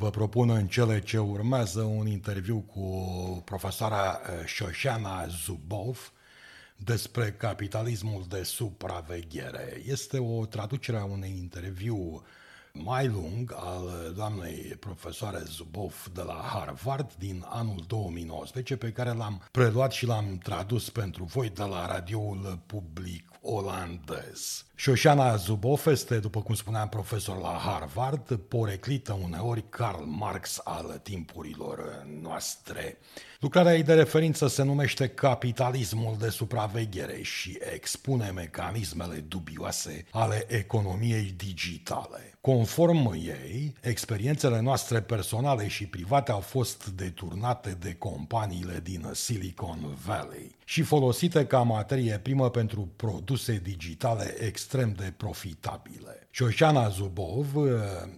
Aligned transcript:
Vă 0.00 0.10
propun 0.10 0.50
în 0.50 0.66
cele 0.66 1.00
ce 1.00 1.18
urmează 1.18 1.80
un 1.80 2.06
interviu 2.06 2.58
cu 2.58 2.82
profesoara 3.44 4.20
Șoșana 4.44 5.26
Zubov 5.26 6.12
despre 6.76 7.32
capitalismul 7.32 8.24
de 8.28 8.42
supraveghere. 8.42 9.82
Este 9.86 10.18
o 10.18 10.46
traducere 10.46 10.98
a 10.98 11.04
unui 11.04 11.34
interviu 11.38 12.22
mai 12.72 13.06
lung 13.06 13.54
al 13.56 14.12
doamnei 14.16 14.56
profesoare 14.56 15.42
Zubov 15.46 16.10
de 16.14 16.22
la 16.22 16.48
Harvard 16.52 17.14
din 17.18 17.44
anul 17.48 17.84
2019, 17.86 18.76
pe 18.76 18.92
care 18.92 19.12
l-am 19.12 19.42
preluat 19.50 19.92
și 19.92 20.06
l-am 20.06 20.38
tradus 20.42 20.90
pentru 20.90 21.24
voi 21.24 21.50
de 21.50 21.62
la 21.62 21.86
radioul 21.86 22.62
public 22.66 23.28
olandez. 23.40 24.64
Șoșana 24.80 25.36
Zubov 25.36 25.86
este, 25.86 26.18
după 26.18 26.42
cum 26.42 26.54
spuneam, 26.54 26.88
profesor 26.88 27.40
la 27.40 27.60
Harvard, 27.64 28.34
poreclită 28.48 29.18
uneori 29.22 29.64
Karl 29.68 30.02
Marx 30.02 30.60
al 30.64 31.00
timpurilor 31.02 32.06
noastre. 32.22 32.98
Lucrarea 33.40 33.74
ei 33.74 33.82
de 33.82 33.94
referință 33.94 34.48
se 34.48 34.62
numește 34.62 35.08
Capitalismul 35.08 36.16
de 36.18 36.28
supraveghere 36.28 37.22
și 37.22 37.58
expune 37.74 38.30
mecanismele 38.34 39.16
dubioase 39.16 40.04
ale 40.10 40.44
economiei 40.48 41.34
digitale. 41.36 42.34
Conform 42.40 43.12
ei, 43.12 43.74
experiențele 43.80 44.60
noastre 44.60 45.00
personale 45.00 45.68
și 45.68 45.86
private 45.86 46.30
au 46.30 46.40
fost 46.40 46.88
deturnate 46.88 47.76
de 47.80 47.94
companiile 47.94 48.80
din 48.82 49.10
Silicon 49.12 49.96
Valley 50.06 50.58
și 50.70 50.82
folosite 50.82 51.46
ca 51.46 51.62
materie 51.62 52.18
primă 52.22 52.50
pentru 52.50 52.92
produse 52.96 53.60
digitale 53.62 54.34
extrem 54.38 54.92
de 54.92 55.12
profitabile. 55.16 56.28
Șoșana 56.30 56.88
Zubov 56.88 57.56
uh, 57.56 57.70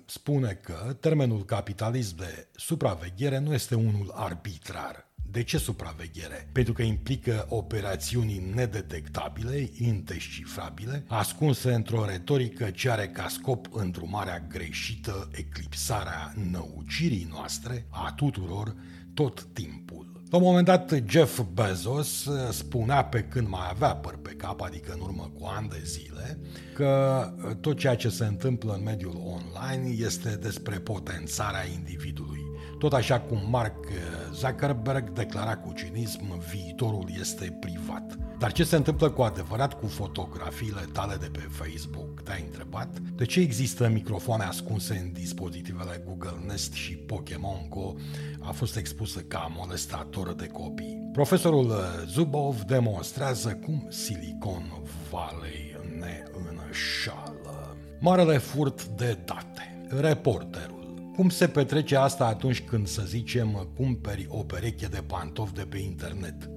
spune 0.07 0.59
că 0.63 0.97
termenul 1.01 1.45
capitalism 1.45 2.17
de 2.17 2.49
supraveghere 2.55 3.39
nu 3.39 3.55
este 3.55 3.75
unul 3.75 4.13
arbitrar, 4.15 5.11
de 5.31 5.43
ce 5.43 5.59
supraveghere? 5.59 6.49
Pentru 6.53 6.73
că 6.73 6.83
implică 6.83 7.47
operațiuni 7.49 8.53
nedetectabile, 8.55 9.71
indescifrabile, 9.79 11.05
ascunse 11.09 11.73
într-o 11.73 12.05
retorică 12.05 12.71
ce 12.71 12.91
are 12.91 13.09
ca 13.09 13.29
scop 13.29 13.67
îndrumarea 13.71 14.41
greșită, 14.49 15.29
eclipsarea 15.33 16.33
năucirii 16.51 17.29
noastre, 17.31 17.87
a 17.89 18.13
tuturor, 18.17 18.75
tot 19.15 19.43
timpul. 19.53 20.12
La 20.33 20.39
un 20.39 20.45
moment 20.45 20.65
dat, 20.65 20.95
Jeff 21.07 21.41
Bezos 21.53 22.29
spunea 22.51 23.05
pe 23.05 23.21
când 23.21 23.49
mai 23.49 23.69
avea 23.71 23.95
păr 23.95 24.19
pe 24.23 24.31
cap, 24.31 24.61
adică 24.61 24.93
în 24.93 25.01
urmă 25.01 25.31
cu 25.39 25.47
ani 25.57 25.69
de 25.69 25.81
zile, 25.85 26.39
că 26.75 27.23
tot 27.61 27.79
ceea 27.79 27.97
ce 27.97 28.09
se 28.09 28.25
întâmplă 28.25 28.73
în 28.73 28.83
mediul 28.83 29.23
online 29.25 29.89
este 30.05 30.39
despre 30.43 30.79
potențarea 30.79 31.67
individului. 31.75 32.52
Tot 32.83 32.93
așa 32.93 33.21
cum 33.21 33.39
Mark 33.51 33.85
Zuckerberg 34.33 35.11
declara 35.11 35.57
cu 35.57 35.73
cinism, 35.73 36.43
viitorul 36.53 37.09
este 37.21 37.57
privat. 37.61 38.19
Dar 38.39 38.53
ce 38.53 38.65
se 38.65 38.77
întâmplă 38.77 39.11
cu 39.11 39.23
adevărat 39.23 39.79
cu 39.81 39.87
fotografiile 39.87 40.81
tale 40.93 41.17
de 41.21 41.29
pe 41.33 41.39
Facebook? 41.51 42.23
Te-ai 42.23 42.45
întrebat? 42.45 42.99
De 42.99 43.25
ce 43.25 43.41
există 43.41 43.89
microfoane 43.89 44.45
ascunse 44.45 44.95
în 44.95 45.13
dispozitivele 45.13 46.03
Google 46.07 46.45
Nest 46.47 46.73
și 46.73 46.95
Pokémon 46.95 47.67
Go 47.69 47.93
a 48.41 48.51
fost 48.51 48.77
expusă 48.77 49.21
ca 49.21 49.53
molestator 49.57 50.35
de 50.35 50.47
copii? 50.47 51.09
Profesorul 51.13 51.73
Zubov 52.07 52.61
demonstrează 52.61 53.59
cum 53.65 53.87
Silicon 53.91 54.83
Valley 55.11 55.77
ne 55.99 56.23
înșală. 56.49 57.77
Marele 58.01 58.39
furt 58.39 58.85
de 58.85 59.19
date. 59.25 59.87
Reporterul 59.89 60.82
cum 61.15 61.29
se 61.29 61.49
petrece 61.49 61.97
asta 61.97 62.27
atunci 62.27 62.61
când, 62.61 62.87
să 62.87 63.03
zicem, 63.07 63.69
cumperi 63.77 64.27
o 64.29 64.43
pereche 64.43 64.87
de 64.87 65.03
pantofi 65.07 65.53
de 65.53 65.63
pe 65.63 65.79
internet? 65.79 66.51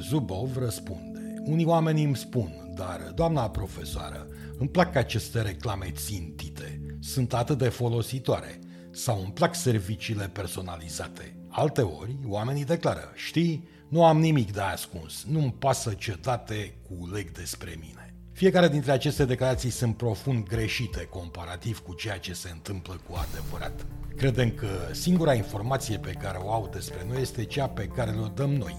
Zubov 0.00 0.56
răspunde. 0.56 1.34
Unii 1.44 1.64
oameni 1.64 2.04
îmi 2.04 2.16
spun, 2.16 2.72
dar, 2.74 3.12
doamna 3.14 3.50
profesoară, 3.50 4.26
îmi 4.58 4.68
plac 4.68 4.96
aceste 4.96 5.42
reclame 5.42 5.90
țintite, 5.90 6.80
sunt 7.00 7.34
atât 7.34 7.58
de 7.58 7.68
folositoare, 7.68 8.58
sau 8.90 9.20
îmi 9.22 9.32
plac 9.32 9.54
serviciile 9.54 10.28
personalizate. 10.28 11.36
Alte 11.48 11.82
ori, 11.82 12.16
oamenii 12.26 12.64
declară, 12.64 13.12
știi, 13.14 13.68
nu 13.88 14.04
am 14.04 14.18
nimic 14.18 14.52
de 14.52 14.60
ascuns, 14.60 15.24
nu-mi 15.28 15.54
pasă 15.58 15.92
ce 15.92 16.18
date 16.22 16.74
culeg 16.88 17.30
despre 17.30 17.76
mine. 17.80 18.09
Fiecare 18.40 18.68
dintre 18.68 18.92
aceste 18.92 19.24
declarații 19.24 19.70
sunt 19.70 19.96
profund 19.96 20.48
greșite 20.48 21.06
comparativ 21.10 21.78
cu 21.78 21.94
ceea 21.94 22.18
ce 22.18 22.32
se 22.32 22.50
întâmplă 22.52 23.00
cu 23.08 23.16
adevărat. 23.16 23.86
Credem 24.16 24.50
că 24.50 24.66
singura 24.92 25.34
informație 25.34 25.98
pe 25.98 26.10
care 26.10 26.38
o 26.38 26.52
au 26.52 26.68
despre 26.72 27.06
noi 27.08 27.20
este 27.20 27.44
cea 27.44 27.68
pe 27.68 27.86
care 27.86 28.10
le 28.10 28.32
dăm 28.34 28.50
noi. 28.50 28.76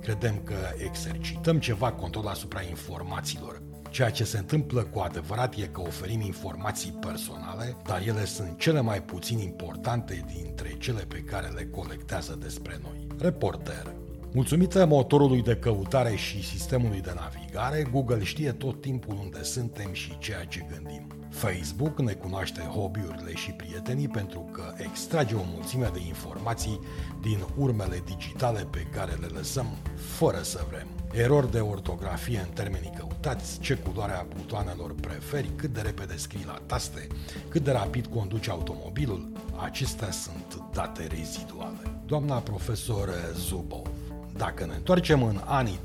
Credem 0.00 0.40
că 0.44 0.54
exercităm 0.84 1.58
ceva 1.58 1.92
control 1.92 2.26
asupra 2.26 2.62
informațiilor. 2.62 3.62
Ceea 3.88 4.10
ce 4.10 4.24
se 4.24 4.38
întâmplă 4.38 4.82
cu 4.82 4.98
adevărat 4.98 5.54
e 5.56 5.66
că 5.66 5.80
oferim 5.80 6.20
informații 6.20 6.98
personale, 7.00 7.76
dar 7.86 8.02
ele 8.06 8.24
sunt 8.24 8.58
cele 8.58 8.80
mai 8.80 9.02
puțin 9.02 9.38
importante 9.38 10.24
dintre 10.34 10.74
cele 10.78 11.02
pe 11.02 11.18
care 11.18 11.48
le 11.48 11.66
colectează 11.66 12.38
despre 12.40 12.80
noi. 12.82 13.06
Reporter 13.18 13.99
Mulțumită 14.32 14.86
motorului 14.86 15.42
de 15.42 15.56
căutare 15.56 16.14
și 16.16 16.44
sistemului 16.44 17.00
de 17.00 17.12
navigare, 17.14 17.88
Google 17.92 18.24
știe 18.24 18.52
tot 18.52 18.80
timpul 18.80 19.18
unde 19.22 19.42
suntem 19.42 19.92
și 19.92 20.18
ceea 20.18 20.44
ce 20.44 20.66
gândim. 20.72 21.06
Facebook 21.30 22.00
ne 22.00 22.12
cunoaște 22.12 22.60
hobby-urile 22.60 23.34
și 23.34 23.50
prietenii 23.50 24.08
pentru 24.08 24.48
că 24.52 24.72
extrage 24.76 25.34
o 25.34 25.42
mulțime 25.54 25.90
de 25.92 26.00
informații 26.06 26.80
din 27.20 27.38
urmele 27.56 28.02
digitale 28.04 28.66
pe 28.70 28.86
care 28.94 29.12
le 29.20 29.26
lăsăm 29.26 29.66
fără 29.94 30.42
să 30.42 30.64
vrem. 30.70 30.86
Erori 31.12 31.50
de 31.50 31.60
ortografie 31.60 32.38
în 32.38 32.52
termenii 32.54 32.92
căutați, 32.96 33.60
ce 33.60 33.74
culoare 33.74 34.12
a 34.12 34.26
butoanelor 34.36 34.94
preferi, 34.94 35.50
cât 35.56 35.72
de 35.72 35.80
repede 35.80 36.16
scrii 36.16 36.44
la 36.46 36.58
taste, 36.66 37.06
cât 37.48 37.64
de 37.64 37.70
rapid 37.70 38.06
conduci 38.06 38.48
automobilul, 38.48 39.32
acestea 39.62 40.10
sunt 40.10 40.62
date 40.72 41.06
reziduale. 41.06 42.00
Doamna 42.06 42.36
profesor 42.38 43.08
Zubov 43.34 43.86
dacă 44.40 44.64
ne 44.64 44.74
întoarcem 44.74 45.22
în 45.22 45.40
anii 45.44 45.78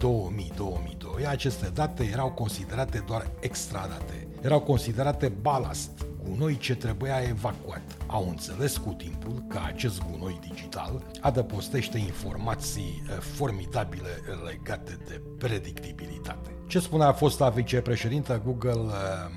2000-2002, 1.22 1.28
aceste 1.28 1.72
date 1.74 2.10
erau 2.12 2.32
considerate 2.32 3.04
doar 3.08 3.32
extradate, 3.40 4.28
erau 4.42 4.60
considerate 4.60 5.28
balast, 5.28 6.06
gunoi 6.24 6.58
ce 6.58 6.76
trebuia 6.76 7.20
evacuat. 7.30 7.82
Au 8.08 8.30
înțeles 8.30 8.78
cu 8.78 8.94
timpul 8.94 9.44
că 9.50 9.60
acest 9.66 10.02
gunoi 10.12 10.40
digital 10.50 11.04
adăpostește 11.22 11.98
informații 11.98 13.04
eh, 13.08 13.18
formidabile 13.20 14.10
legate 14.46 15.00
de 15.08 15.22
predictibilitate. 15.38 16.50
Ce 16.68 16.80
spunea 16.80 17.14
fosta 17.14 17.50
vicepreședintă 17.50 18.42
Google 18.46 18.72
eh, 18.72 18.92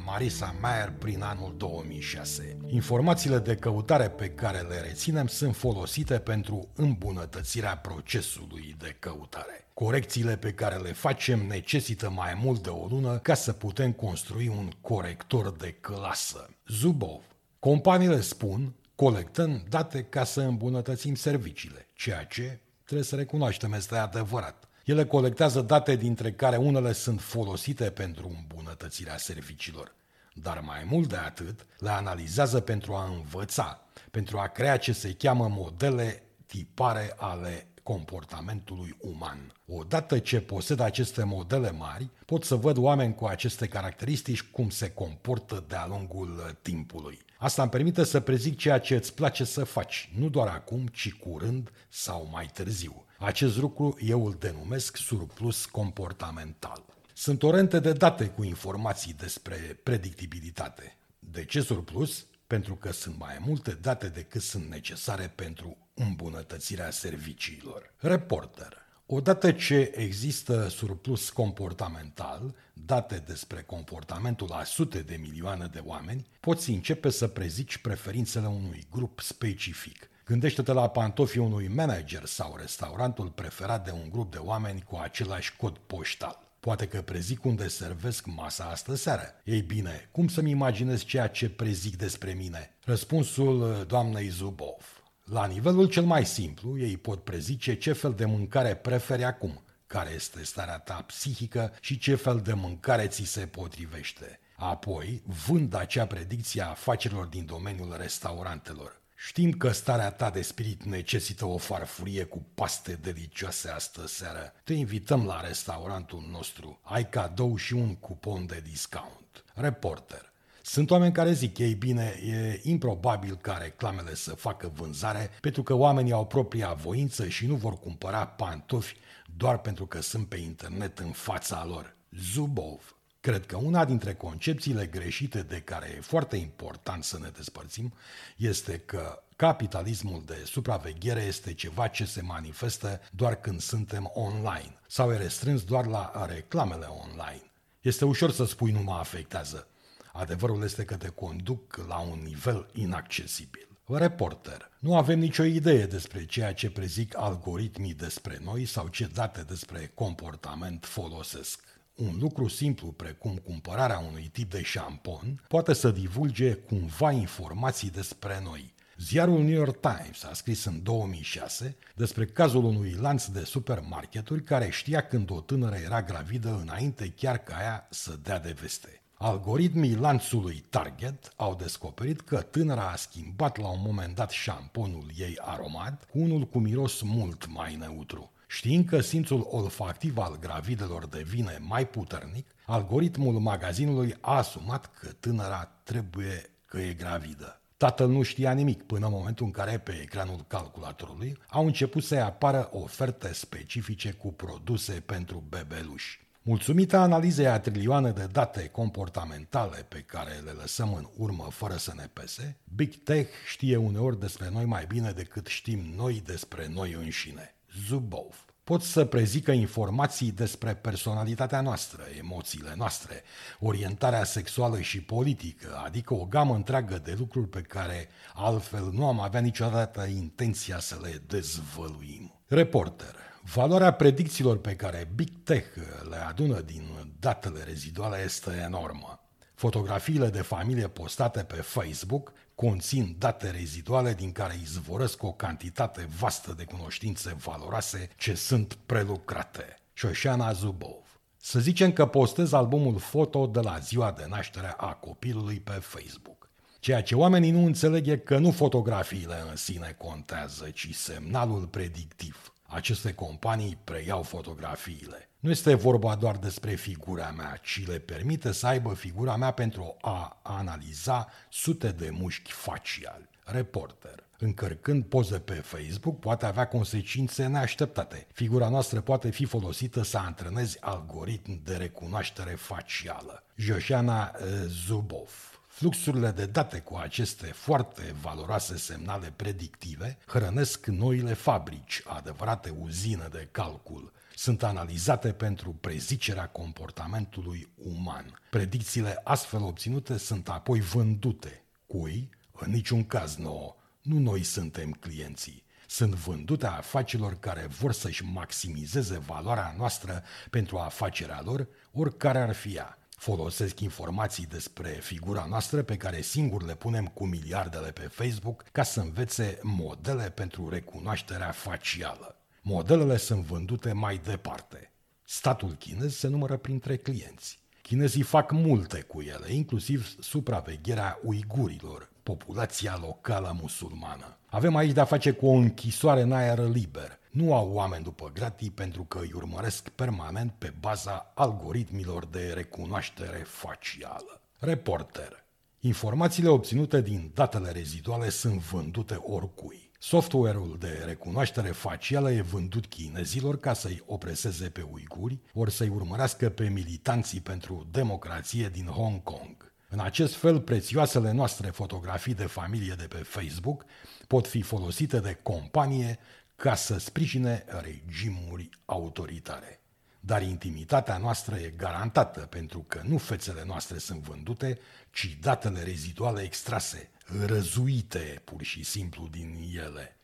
Marisa 0.06 0.54
Mayer 0.60 0.92
prin 0.98 1.22
anul 1.22 1.54
2006? 1.56 2.56
Informațiile 2.66 3.38
de 3.38 3.54
căutare 3.54 4.08
pe 4.08 4.28
care 4.28 4.60
le 4.60 4.80
reținem 4.80 5.26
sunt 5.26 5.56
folosite 5.56 6.18
pentru 6.18 6.68
îmbunătățirea 6.74 7.76
procesului 7.76 8.76
de 8.78 8.96
căutare. 8.98 9.68
Corecțiile 9.74 10.36
pe 10.36 10.52
care 10.52 10.76
le 10.76 10.92
facem 10.92 11.46
necesită 11.46 12.10
mai 12.10 12.40
mult 12.42 12.62
de 12.62 12.68
o 12.68 12.86
lună 12.86 13.18
ca 13.18 13.34
să 13.34 13.52
putem 13.52 13.92
construi 13.92 14.48
un 14.48 14.70
corector 14.80 15.56
de 15.56 15.76
clasă. 15.80 16.50
Zubov. 16.66 17.22
Companiile 17.58 18.20
spun, 18.20 18.74
colectăm 18.94 19.62
date 19.68 20.02
ca 20.02 20.24
să 20.24 20.40
îmbunătățim 20.40 21.14
serviciile, 21.14 21.88
ceea 21.94 22.24
ce, 22.24 22.60
trebuie 22.84 23.06
să 23.06 23.16
recunoaștem, 23.16 23.72
este 23.72 23.96
adevărat. 23.96 24.67
Ele 24.88 25.04
colectează 25.04 25.60
date 25.60 25.96
dintre 25.96 26.32
care 26.32 26.56
unele 26.56 26.92
sunt 26.92 27.20
folosite 27.20 27.90
pentru 27.90 28.36
îmbunătățirea 28.36 29.16
serviciilor, 29.16 29.94
dar 30.34 30.60
mai 30.60 30.86
mult 30.90 31.08
de 31.08 31.16
atât 31.16 31.66
le 31.78 31.90
analizează 31.90 32.60
pentru 32.60 32.94
a 32.94 33.04
învăța, 33.04 33.82
pentru 34.10 34.38
a 34.38 34.46
crea 34.46 34.76
ce 34.76 34.92
se 34.92 35.14
cheamă 35.14 35.48
modele 35.48 36.22
tipare 36.46 37.14
ale 37.16 37.66
comportamentului 37.82 38.96
uman. 38.98 39.52
Odată 39.66 40.18
ce 40.18 40.40
posed 40.40 40.80
aceste 40.80 41.24
modele 41.24 41.70
mari, 41.70 42.10
pot 42.26 42.44
să 42.44 42.54
văd 42.54 42.76
oameni 42.76 43.14
cu 43.14 43.24
aceste 43.24 43.66
caracteristici 43.66 44.42
cum 44.42 44.70
se 44.70 44.90
comportă 44.90 45.64
de-a 45.68 45.86
lungul 45.86 46.58
timpului. 46.62 47.18
Asta 47.38 47.62
îmi 47.62 47.70
permite 47.70 48.04
să 48.04 48.20
prezic 48.20 48.56
ceea 48.56 48.78
ce 48.78 48.94
îți 48.94 49.14
place 49.14 49.44
să 49.44 49.64
faci, 49.64 50.10
nu 50.18 50.28
doar 50.28 50.48
acum, 50.48 50.86
ci 50.86 51.12
curând 51.12 51.72
sau 51.88 52.28
mai 52.32 52.50
târziu. 52.52 53.02
Acest 53.20 53.56
lucru 53.56 53.96
eu 54.00 54.26
îl 54.26 54.36
denumesc 54.38 54.96
surplus 54.96 55.66
comportamental. 55.66 56.84
Sunt 57.12 57.42
orente 57.42 57.80
de 57.80 57.92
date 57.92 58.26
cu 58.26 58.44
informații 58.44 59.12
despre 59.12 59.80
predictibilitate. 59.82 60.96
De 61.18 61.44
ce 61.44 61.60
surplus? 61.60 62.26
Pentru 62.46 62.74
că 62.74 62.92
sunt 62.92 63.18
mai 63.18 63.36
multe 63.40 63.78
date 63.80 64.08
decât 64.08 64.42
sunt 64.42 64.68
necesare 64.68 65.32
pentru 65.34 65.76
îmbunătățirea 65.94 66.90
serviciilor. 66.90 67.94
Reporter. 67.96 68.76
Odată 69.06 69.52
ce 69.52 69.92
există 69.94 70.68
surplus 70.68 71.30
comportamental, 71.30 72.54
date 72.72 73.22
despre 73.26 73.62
comportamentul 73.62 74.50
a 74.52 74.64
sute 74.64 74.98
de 74.98 75.16
milioane 75.20 75.66
de 75.72 75.82
oameni, 75.84 76.26
poți 76.40 76.70
începe 76.70 77.10
să 77.10 77.26
prezici 77.28 77.78
preferințele 77.78 78.46
unui 78.46 78.86
grup 78.90 79.20
specific– 79.20 80.08
Gândește-te 80.28 80.72
la 80.72 80.88
pantofii 80.88 81.40
unui 81.40 81.68
manager 81.68 82.24
sau 82.24 82.56
restaurantul 82.56 83.28
preferat 83.28 83.84
de 83.84 83.90
un 83.90 84.10
grup 84.10 84.30
de 84.30 84.38
oameni 84.38 84.82
cu 84.82 84.96
același 84.96 85.56
cod 85.56 85.76
poștal. 85.78 86.38
Poate 86.60 86.86
că 86.86 87.02
prezic 87.02 87.44
unde 87.44 87.68
servesc 87.68 88.26
masa 88.26 88.64
astă 88.64 88.94
seară. 88.94 89.34
Ei 89.44 89.60
bine, 89.60 90.08
cum 90.10 90.28
să-mi 90.28 90.50
imaginez 90.50 91.04
ceea 91.04 91.26
ce 91.26 91.50
prezic 91.50 91.96
despre 91.96 92.32
mine? 92.32 92.76
Răspunsul 92.84 93.60
uh, 93.60 93.86
doamnei 93.86 94.28
Zubov. 94.28 95.02
La 95.24 95.46
nivelul 95.46 95.88
cel 95.88 96.04
mai 96.04 96.26
simplu, 96.26 96.78
ei 96.78 96.96
pot 96.96 97.24
prezice 97.24 97.74
ce 97.74 97.92
fel 97.92 98.14
de 98.14 98.24
mâncare 98.24 98.74
preferi 98.74 99.24
acum, 99.24 99.62
care 99.86 100.10
este 100.10 100.44
starea 100.44 100.78
ta 100.78 101.04
psihică 101.06 101.72
și 101.80 101.98
ce 101.98 102.14
fel 102.14 102.40
de 102.40 102.52
mâncare 102.52 103.06
ți 103.06 103.24
se 103.24 103.46
potrivește. 103.46 104.40
Apoi, 104.56 105.22
vând 105.46 105.74
acea 105.74 106.06
predicție 106.06 106.62
a 106.62 106.68
afacerilor 106.68 107.26
din 107.26 107.46
domeniul 107.46 107.96
restaurantelor. 107.98 108.98
Știm 109.20 109.52
că 109.52 109.70
starea 109.70 110.10
ta 110.10 110.30
de 110.30 110.42
spirit 110.42 110.82
necesită 110.82 111.46
o 111.46 111.56
farfurie 111.56 112.24
cu 112.24 112.46
paste 112.54 112.98
delicioase 113.02 113.68
astă 113.68 114.06
seară. 114.06 114.52
Te 114.64 114.72
invităm 114.72 115.26
la 115.26 115.40
restaurantul 115.40 116.28
nostru. 116.30 116.78
Ai 116.82 117.08
cadou 117.08 117.56
și 117.56 117.72
un 117.72 117.94
cupon 117.96 118.46
de 118.46 118.62
discount. 118.70 119.44
Reporter. 119.54 120.32
Sunt 120.62 120.90
oameni 120.90 121.12
care 121.12 121.32
zic, 121.32 121.58
ei 121.58 121.74
bine, 121.74 122.20
e 122.26 122.60
improbabil 122.62 123.36
ca 123.36 123.56
reclamele 123.56 124.14
să 124.14 124.34
facă 124.34 124.72
vânzare 124.74 125.30
pentru 125.40 125.62
că 125.62 125.74
oamenii 125.74 126.12
au 126.12 126.26
propria 126.26 126.72
voință 126.72 127.28
și 127.28 127.46
nu 127.46 127.54
vor 127.54 127.78
cumpăra 127.78 128.26
pantofi 128.26 128.96
doar 129.36 129.58
pentru 129.58 129.86
că 129.86 130.00
sunt 130.00 130.28
pe 130.28 130.36
internet 130.36 130.98
în 130.98 131.10
fața 131.10 131.64
lor. 131.64 131.96
Zubov. 132.10 132.97
Cred 133.20 133.46
că 133.46 133.56
una 133.56 133.84
dintre 133.84 134.14
concepțiile 134.14 134.86
greșite 134.86 135.42
de 135.42 135.60
care 135.60 135.94
e 135.96 136.00
foarte 136.00 136.36
important 136.36 137.04
să 137.04 137.18
ne 137.18 137.28
despărțim 137.28 137.92
este 138.36 138.78
că 138.78 139.22
capitalismul 139.36 140.22
de 140.26 140.42
supraveghere 140.44 141.22
este 141.22 141.54
ceva 141.54 141.88
ce 141.88 142.04
se 142.04 142.22
manifestă 142.22 143.00
doar 143.10 143.34
când 143.34 143.60
suntem 143.60 144.10
online 144.14 144.78
sau 144.86 145.12
e 145.12 145.16
restrâns 145.16 145.64
doar 145.64 145.86
la 145.86 146.26
reclamele 146.26 146.86
online. 146.86 147.50
Este 147.80 148.04
ușor 148.04 148.30
să 148.30 148.44
spui 148.44 148.70
nu 148.70 148.80
mă 148.80 148.92
afectează. 148.92 149.68
Adevărul 150.12 150.62
este 150.62 150.84
că 150.84 150.96
te 150.96 151.08
conduc 151.08 151.76
la 151.86 151.98
un 151.98 152.20
nivel 152.22 152.66
inaccesibil. 152.72 153.68
Reporter. 153.84 154.70
Nu 154.78 154.96
avem 154.96 155.18
nicio 155.18 155.44
idee 155.44 155.86
despre 155.86 156.24
ceea 156.24 156.54
ce 156.54 156.70
prezic 156.70 157.16
algoritmii 157.16 157.94
despre 157.94 158.38
noi 158.42 158.64
sau 158.64 158.88
ce 158.88 159.06
date 159.06 159.42
despre 159.42 159.90
comportament 159.94 160.84
folosesc. 160.84 161.67
Un 161.98 162.16
lucru 162.18 162.48
simplu 162.48 162.86
precum 162.86 163.36
cumpărarea 163.36 163.98
unui 163.98 164.28
tip 164.32 164.50
de 164.50 164.62
șampon 164.62 165.44
poate 165.48 165.72
să 165.72 165.90
divulge 165.90 166.54
cumva 166.54 167.10
informații 167.10 167.90
despre 167.90 168.40
noi. 168.44 168.74
Ziarul 168.98 169.42
New 169.42 169.54
York 169.54 169.80
Times 169.80 170.24
a 170.24 170.32
scris 170.32 170.64
în 170.64 170.82
2006 170.82 171.76
despre 171.94 172.24
cazul 172.24 172.64
unui 172.64 172.96
lanț 173.00 173.24
de 173.24 173.44
supermarketuri 173.44 174.42
care 174.42 174.70
știa 174.70 175.06
când 175.06 175.30
o 175.30 175.40
tânără 175.40 175.76
era 175.76 176.02
gravidă 176.02 176.60
înainte 176.62 177.12
chiar 177.16 177.38
ca 177.38 177.56
ea 177.62 177.86
să 177.90 178.18
dea 178.22 178.38
de 178.38 178.56
veste. 178.60 179.02
Algoritmii 179.14 179.96
lanțului 179.96 180.64
Target 180.70 181.32
au 181.36 181.54
descoperit 181.54 182.20
că 182.20 182.40
tânăra 182.40 182.90
a 182.90 182.96
schimbat 182.96 183.56
la 183.56 183.68
un 183.68 183.80
moment 183.84 184.14
dat 184.14 184.30
șamponul 184.30 185.10
ei 185.16 185.38
aromat 185.40 186.04
cu 186.04 186.18
unul 186.18 186.44
cu 186.44 186.58
miros 186.58 187.00
mult 187.02 187.46
mai 187.46 187.76
neutru. 187.76 188.32
Știind 188.50 188.88
că 188.88 189.00
simțul 189.00 189.46
olfactiv 189.50 190.18
al 190.18 190.38
gravidelor 190.38 191.06
devine 191.06 191.58
mai 191.60 191.86
puternic, 191.86 192.46
algoritmul 192.66 193.38
magazinului 193.38 194.16
a 194.20 194.36
asumat 194.36 194.90
că 195.00 195.08
tânăra 195.20 195.72
trebuie 195.82 196.50
că 196.66 196.78
e 196.78 196.92
gravidă. 196.92 197.60
Tatăl 197.76 198.08
nu 198.08 198.22
știa 198.22 198.52
nimic 198.52 198.82
până 198.82 199.06
în 199.06 199.12
momentul 199.12 199.46
în 199.46 199.50
care 199.50 199.78
pe 199.78 199.98
ecranul 200.02 200.44
calculatorului 200.46 201.38
au 201.48 201.66
început 201.66 202.02
să 202.02 202.16
apară 202.16 202.68
oferte 202.72 203.32
specifice 203.32 204.12
cu 204.12 204.32
produse 204.32 204.92
pentru 204.92 205.44
bebeluși. 205.48 206.26
Mulțumită 206.42 206.96
analizei 206.96 207.46
a 207.46 207.60
trilioane 207.60 208.10
de 208.10 208.28
date 208.32 208.68
comportamentale 208.68 209.86
pe 209.88 209.98
care 210.06 210.32
le 210.44 210.50
lăsăm 210.50 210.94
în 210.94 211.08
urmă 211.16 211.46
fără 211.50 211.76
să 211.76 211.92
ne 211.96 212.08
pese, 212.12 212.56
Big 212.74 212.94
Tech 213.02 213.30
știe 213.46 213.76
uneori 213.76 214.20
despre 214.20 214.50
noi 214.50 214.64
mai 214.64 214.84
bine 214.86 215.10
decât 215.10 215.46
știm 215.46 215.92
noi 215.96 216.22
despre 216.24 216.68
noi 216.74 216.92
înșine. 216.92 217.52
Zubov. 217.86 218.44
Pot 218.64 218.82
să 218.82 219.04
prezică 219.04 219.50
informații 219.50 220.30
despre 220.30 220.74
personalitatea 220.74 221.60
noastră, 221.60 222.02
emoțiile 222.18 222.74
noastre, 222.76 223.22
orientarea 223.60 224.24
sexuală 224.24 224.80
și 224.80 225.00
politică, 225.02 225.82
adică 225.84 226.14
o 226.14 226.24
gamă 226.24 226.54
întreagă 226.54 226.98
de 227.04 227.14
lucruri 227.18 227.48
pe 227.48 227.60
care 227.60 228.08
altfel 228.34 228.90
nu 228.92 229.06
am 229.06 229.20
avea 229.20 229.40
niciodată 229.40 230.04
intenția 230.04 230.78
să 230.78 230.98
le 231.02 231.22
dezvăluim. 231.26 232.40
Reporter. 232.46 233.14
Valoarea 233.54 233.92
predicțiilor 233.92 234.58
pe 234.58 234.76
care 234.76 235.10
Big 235.14 235.30
Tech 235.44 235.66
le 236.10 236.16
adună 236.16 236.60
din 236.60 237.14
datele 237.20 237.62
reziduale 237.62 238.22
este 238.24 238.62
enormă. 238.64 239.28
Fotografiile 239.54 240.28
de 240.28 240.42
familie 240.42 240.88
postate 240.88 241.42
pe 241.42 241.56
Facebook 241.56 242.32
conțin 242.66 243.16
date 243.18 243.50
reziduale 243.50 244.14
din 244.14 244.32
care 244.32 244.58
izvorăsc 244.62 245.22
o 245.22 245.32
cantitate 245.32 246.08
vastă 246.18 246.54
de 246.56 246.64
cunoștințe 246.64 247.36
valoroase 247.44 248.08
ce 248.16 248.34
sunt 248.34 248.78
prelucrate. 248.86 249.78
Șoșana 249.92 250.52
Zubov 250.52 251.20
Să 251.36 251.60
zicem 251.60 251.92
că 251.92 252.06
postez 252.06 252.52
albumul 252.52 252.98
foto 252.98 253.46
de 253.46 253.60
la 253.60 253.78
ziua 253.78 254.12
de 254.12 254.26
naștere 254.28 254.74
a 254.76 254.92
copilului 254.92 255.60
pe 255.60 255.72
Facebook. 255.72 256.50
Ceea 256.80 257.02
ce 257.02 257.14
oamenii 257.14 257.50
nu 257.50 257.64
înțeleg 257.64 258.06
e 258.06 258.16
că 258.16 258.38
nu 258.38 258.50
fotografiile 258.50 259.44
în 259.50 259.56
sine 259.56 259.94
contează, 259.98 260.70
ci 260.70 260.94
semnalul 260.94 261.66
predictiv. 261.66 262.52
Aceste 262.70 263.14
companii 263.14 263.78
preiau 263.84 264.22
fotografiile. 264.22 265.28
Nu 265.40 265.50
este 265.50 265.74
vorba 265.74 266.14
doar 266.14 266.36
despre 266.36 266.74
figura 266.74 267.30
mea, 267.30 267.58
ci 267.62 267.86
le 267.86 267.98
permite 267.98 268.52
să 268.52 268.66
aibă 268.66 268.94
figura 268.94 269.36
mea 269.36 269.50
pentru 269.50 269.96
a 270.00 270.40
analiza 270.42 271.28
sute 271.50 271.88
de 271.88 272.10
mușchi 272.10 272.52
faciali. 272.52 273.28
Reporter. 273.44 274.26
Încărcând 274.38 275.04
poze 275.04 275.38
pe 275.38 275.54
Facebook 275.54 276.18
poate 276.18 276.46
avea 276.46 276.68
consecințe 276.68 277.46
neașteptate. 277.46 278.26
Figura 278.32 278.68
noastră 278.68 279.00
poate 279.00 279.30
fi 279.30 279.44
folosită 279.44 280.02
să 280.02 280.18
antrenezi 280.18 280.80
algoritm 280.80 281.60
de 281.64 281.76
recunoaștere 281.76 282.54
facială. 282.54 283.42
Joșana 283.54 284.34
eh, 284.38 284.46
Zubov 284.66 285.47
Fluxurile 285.78 286.30
de 286.30 286.46
date 286.46 286.78
cu 286.80 286.96
aceste 286.96 287.46
foarte 287.46 288.14
valoroase 288.20 288.76
semnale 288.76 289.32
predictive 289.36 290.18
hrănesc 290.26 290.86
noile 290.86 291.32
fabrici, 291.32 292.02
adevărate 292.06 292.74
uzine 292.80 293.28
de 293.30 293.48
calcul. 293.50 294.12
Sunt 294.34 294.62
analizate 294.62 295.32
pentru 295.32 295.70
prezicerea 295.70 296.48
comportamentului 296.48 297.68
uman. 297.74 298.40
Predicțiile 298.50 299.20
astfel 299.24 299.62
obținute 299.62 300.16
sunt 300.16 300.48
apoi 300.48 300.80
vândute. 300.80 301.64
Cui? 301.86 302.30
În 302.52 302.70
niciun 302.70 303.06
caz 303.06 303.36
nouă. 303.36 303.76
Nu 304.02 304.18
noi 304.18 304.42
suntem 304.42 304.90
clienții 304.92 305.66
sunt 305.86 306.14
vândute 306.14 306.66
afacerilor 306.66 307.38
care 307.40 307.66
vor 307.66 307.92
să-și 307.92 308.24
maximizeze 308.24 309.18
valoarea 309.18 309.74
noastră 309.76 310.22
pentru 310.50 310.78
afacerea 310.78 311.40
lor, 311.44 311.68
oricare 311.92 312.38
ar 312.38 312.54
fi 312.54 312.74
ea. 312.74 312.97
Folosesc 313.18 313.80
informații 313.80 314.46
despre 314.46 314.88
figura 314.88 315.46
noastră 315.48 315.82
pe 315.82 315.96
care 315.96 316.20
singur 316.20 316.64
le 316.64 316.74
punem 316.74 317.06
cu 317.06 317.26
miliardele 317.26 317.90
pe 317.90 318.02
Facebook 318.02 318.64
ca 318.72 318.82
să 318.82 319.00
învețe 319.00 319.58
modele 319.62 320.30
pentru 320.30 320.68
recunoașterea 320.68 321.50
facială. 321.50 322.36
Modelele 322.62 323.16
sunt 323.16 323.44
vândute 323.44 323.92
mai 323.92 324.20
departe. 324.24 324.92
Statul 325.24 325.72
chinez 325.72 326.14
se 326.14 326.28
numără 326.28 326.56
printre 326.56 326.96
clienți. 326.96 327.58
Chinezii 327.82 328.22
fac 328.22 328.52
multe 328.52 329.00
cu 329.00 329.20
ele, 329.20 329.52
inclusiv 329.52 330.14
supravegherea 330.20 331.18
uigurilor, 331.22 332.10
populația 332.28 332.98
locală 333.00 333.56
musulmană. 333.60 334.38
Avem 334.46 334.76
aici 334.76 334.92
de-a 334.92 335.04
face 335.04 335.30
cu 335.30 335.46
o 335.46 335.52
închisoare 335.52 336.20
în 336.20 336.32
aer 336.32 336.58
liber. 336.58 337.18
Nu 337.30 337.54
au 337.54 337.72
oameni 337.72 338.04
după 338.04 338.30
gratii 338.34 338.70
pentru 338.70 339.02
că 339.02 339.18
îi 339.18 339.32
urmăresc 339.34 339.88
permanent 339.88 340.52
pe 340.58 340.72
baza 340.80 341.32
algoritmilor 341.34 342.26
de 342.26 342.52
recunoaștere 342.54 343.44
facială. 343.46 344.40
Reporter. 344.58 345.44
Informațiile 345.80 346.48
obținute 346.48 347.00
din 347.00 347.30
datele 347.34 347.70
reziduale 347.70 348.28
sunt 348.28 348.60
vândute 348.60 349.14
oricui. 349.14 349.90
Software-ul 349.98 350.76
de 350.78 351.02
recunoaștere 351.06 351.68
facială 351.68 352.32
e 352.32 352.40
vândut 352.40 352.86
chinezilor 352.86 353.58
ca 353.58 353.72
să-i 353.72 354.02
opreseze 354.06 354.68
pe 354.68 354.86
uiguri, 354.92 355.38
ori 355.54 355.72
să-i 355.72 355.88
urmărească 355.88 356.48
pe 356.48 356.68
militanții 356.68 357.40
pentru 357.40 357.86
democrație 357.90 358.68
din 358.68 358.86
Hong 358.86 359.22
Kong. 359.22 359.67
În 359.90 360.00
acest 360.00 360.34
fel, 360.34 360.60
prețioasele 360.60 361.32
noastre 361.32 361.70
fotografii 361.70 362.34
de 362.34 362.46
familie 362.46 362.94
de 362.94 363.06
pe 363.06 363.16
Facebook 363.16 363.84
pot 364.26 364.46
fi 364.46 364.62
folosite 364.62 365.20
de 365.20 365.38
companie 365.42 366.18
ca 366.56 366.74
să 366.74 366.98
sprijine 366.98 367.64
regimuri 367.82 368.68
autoritare. 368.84 369.80
Dar 370.20 370.42
intimitatea 370.42 371.16
noastră 371.18 371.56
e 371.56 371.74
garantată 371.76 372.40
pentru 372.40 372.84
că 372.88 373.00
nu 373.04 373.18
fețele 373.18 373.64
noastre 373.66 373.98
sunt 373.98 374.20
vândute, 374.20 374.78
ci 375.10 375.38
datele 375.40 375.82
reziduale 375.82 376.42
extrase, 376.42 377.10
răzuite 377.46 378.42
pur 378.44 378.62
și 378.62 378.82
simplu 378.82 379.28
din 379.30 379.72
ele. 379.84 380.16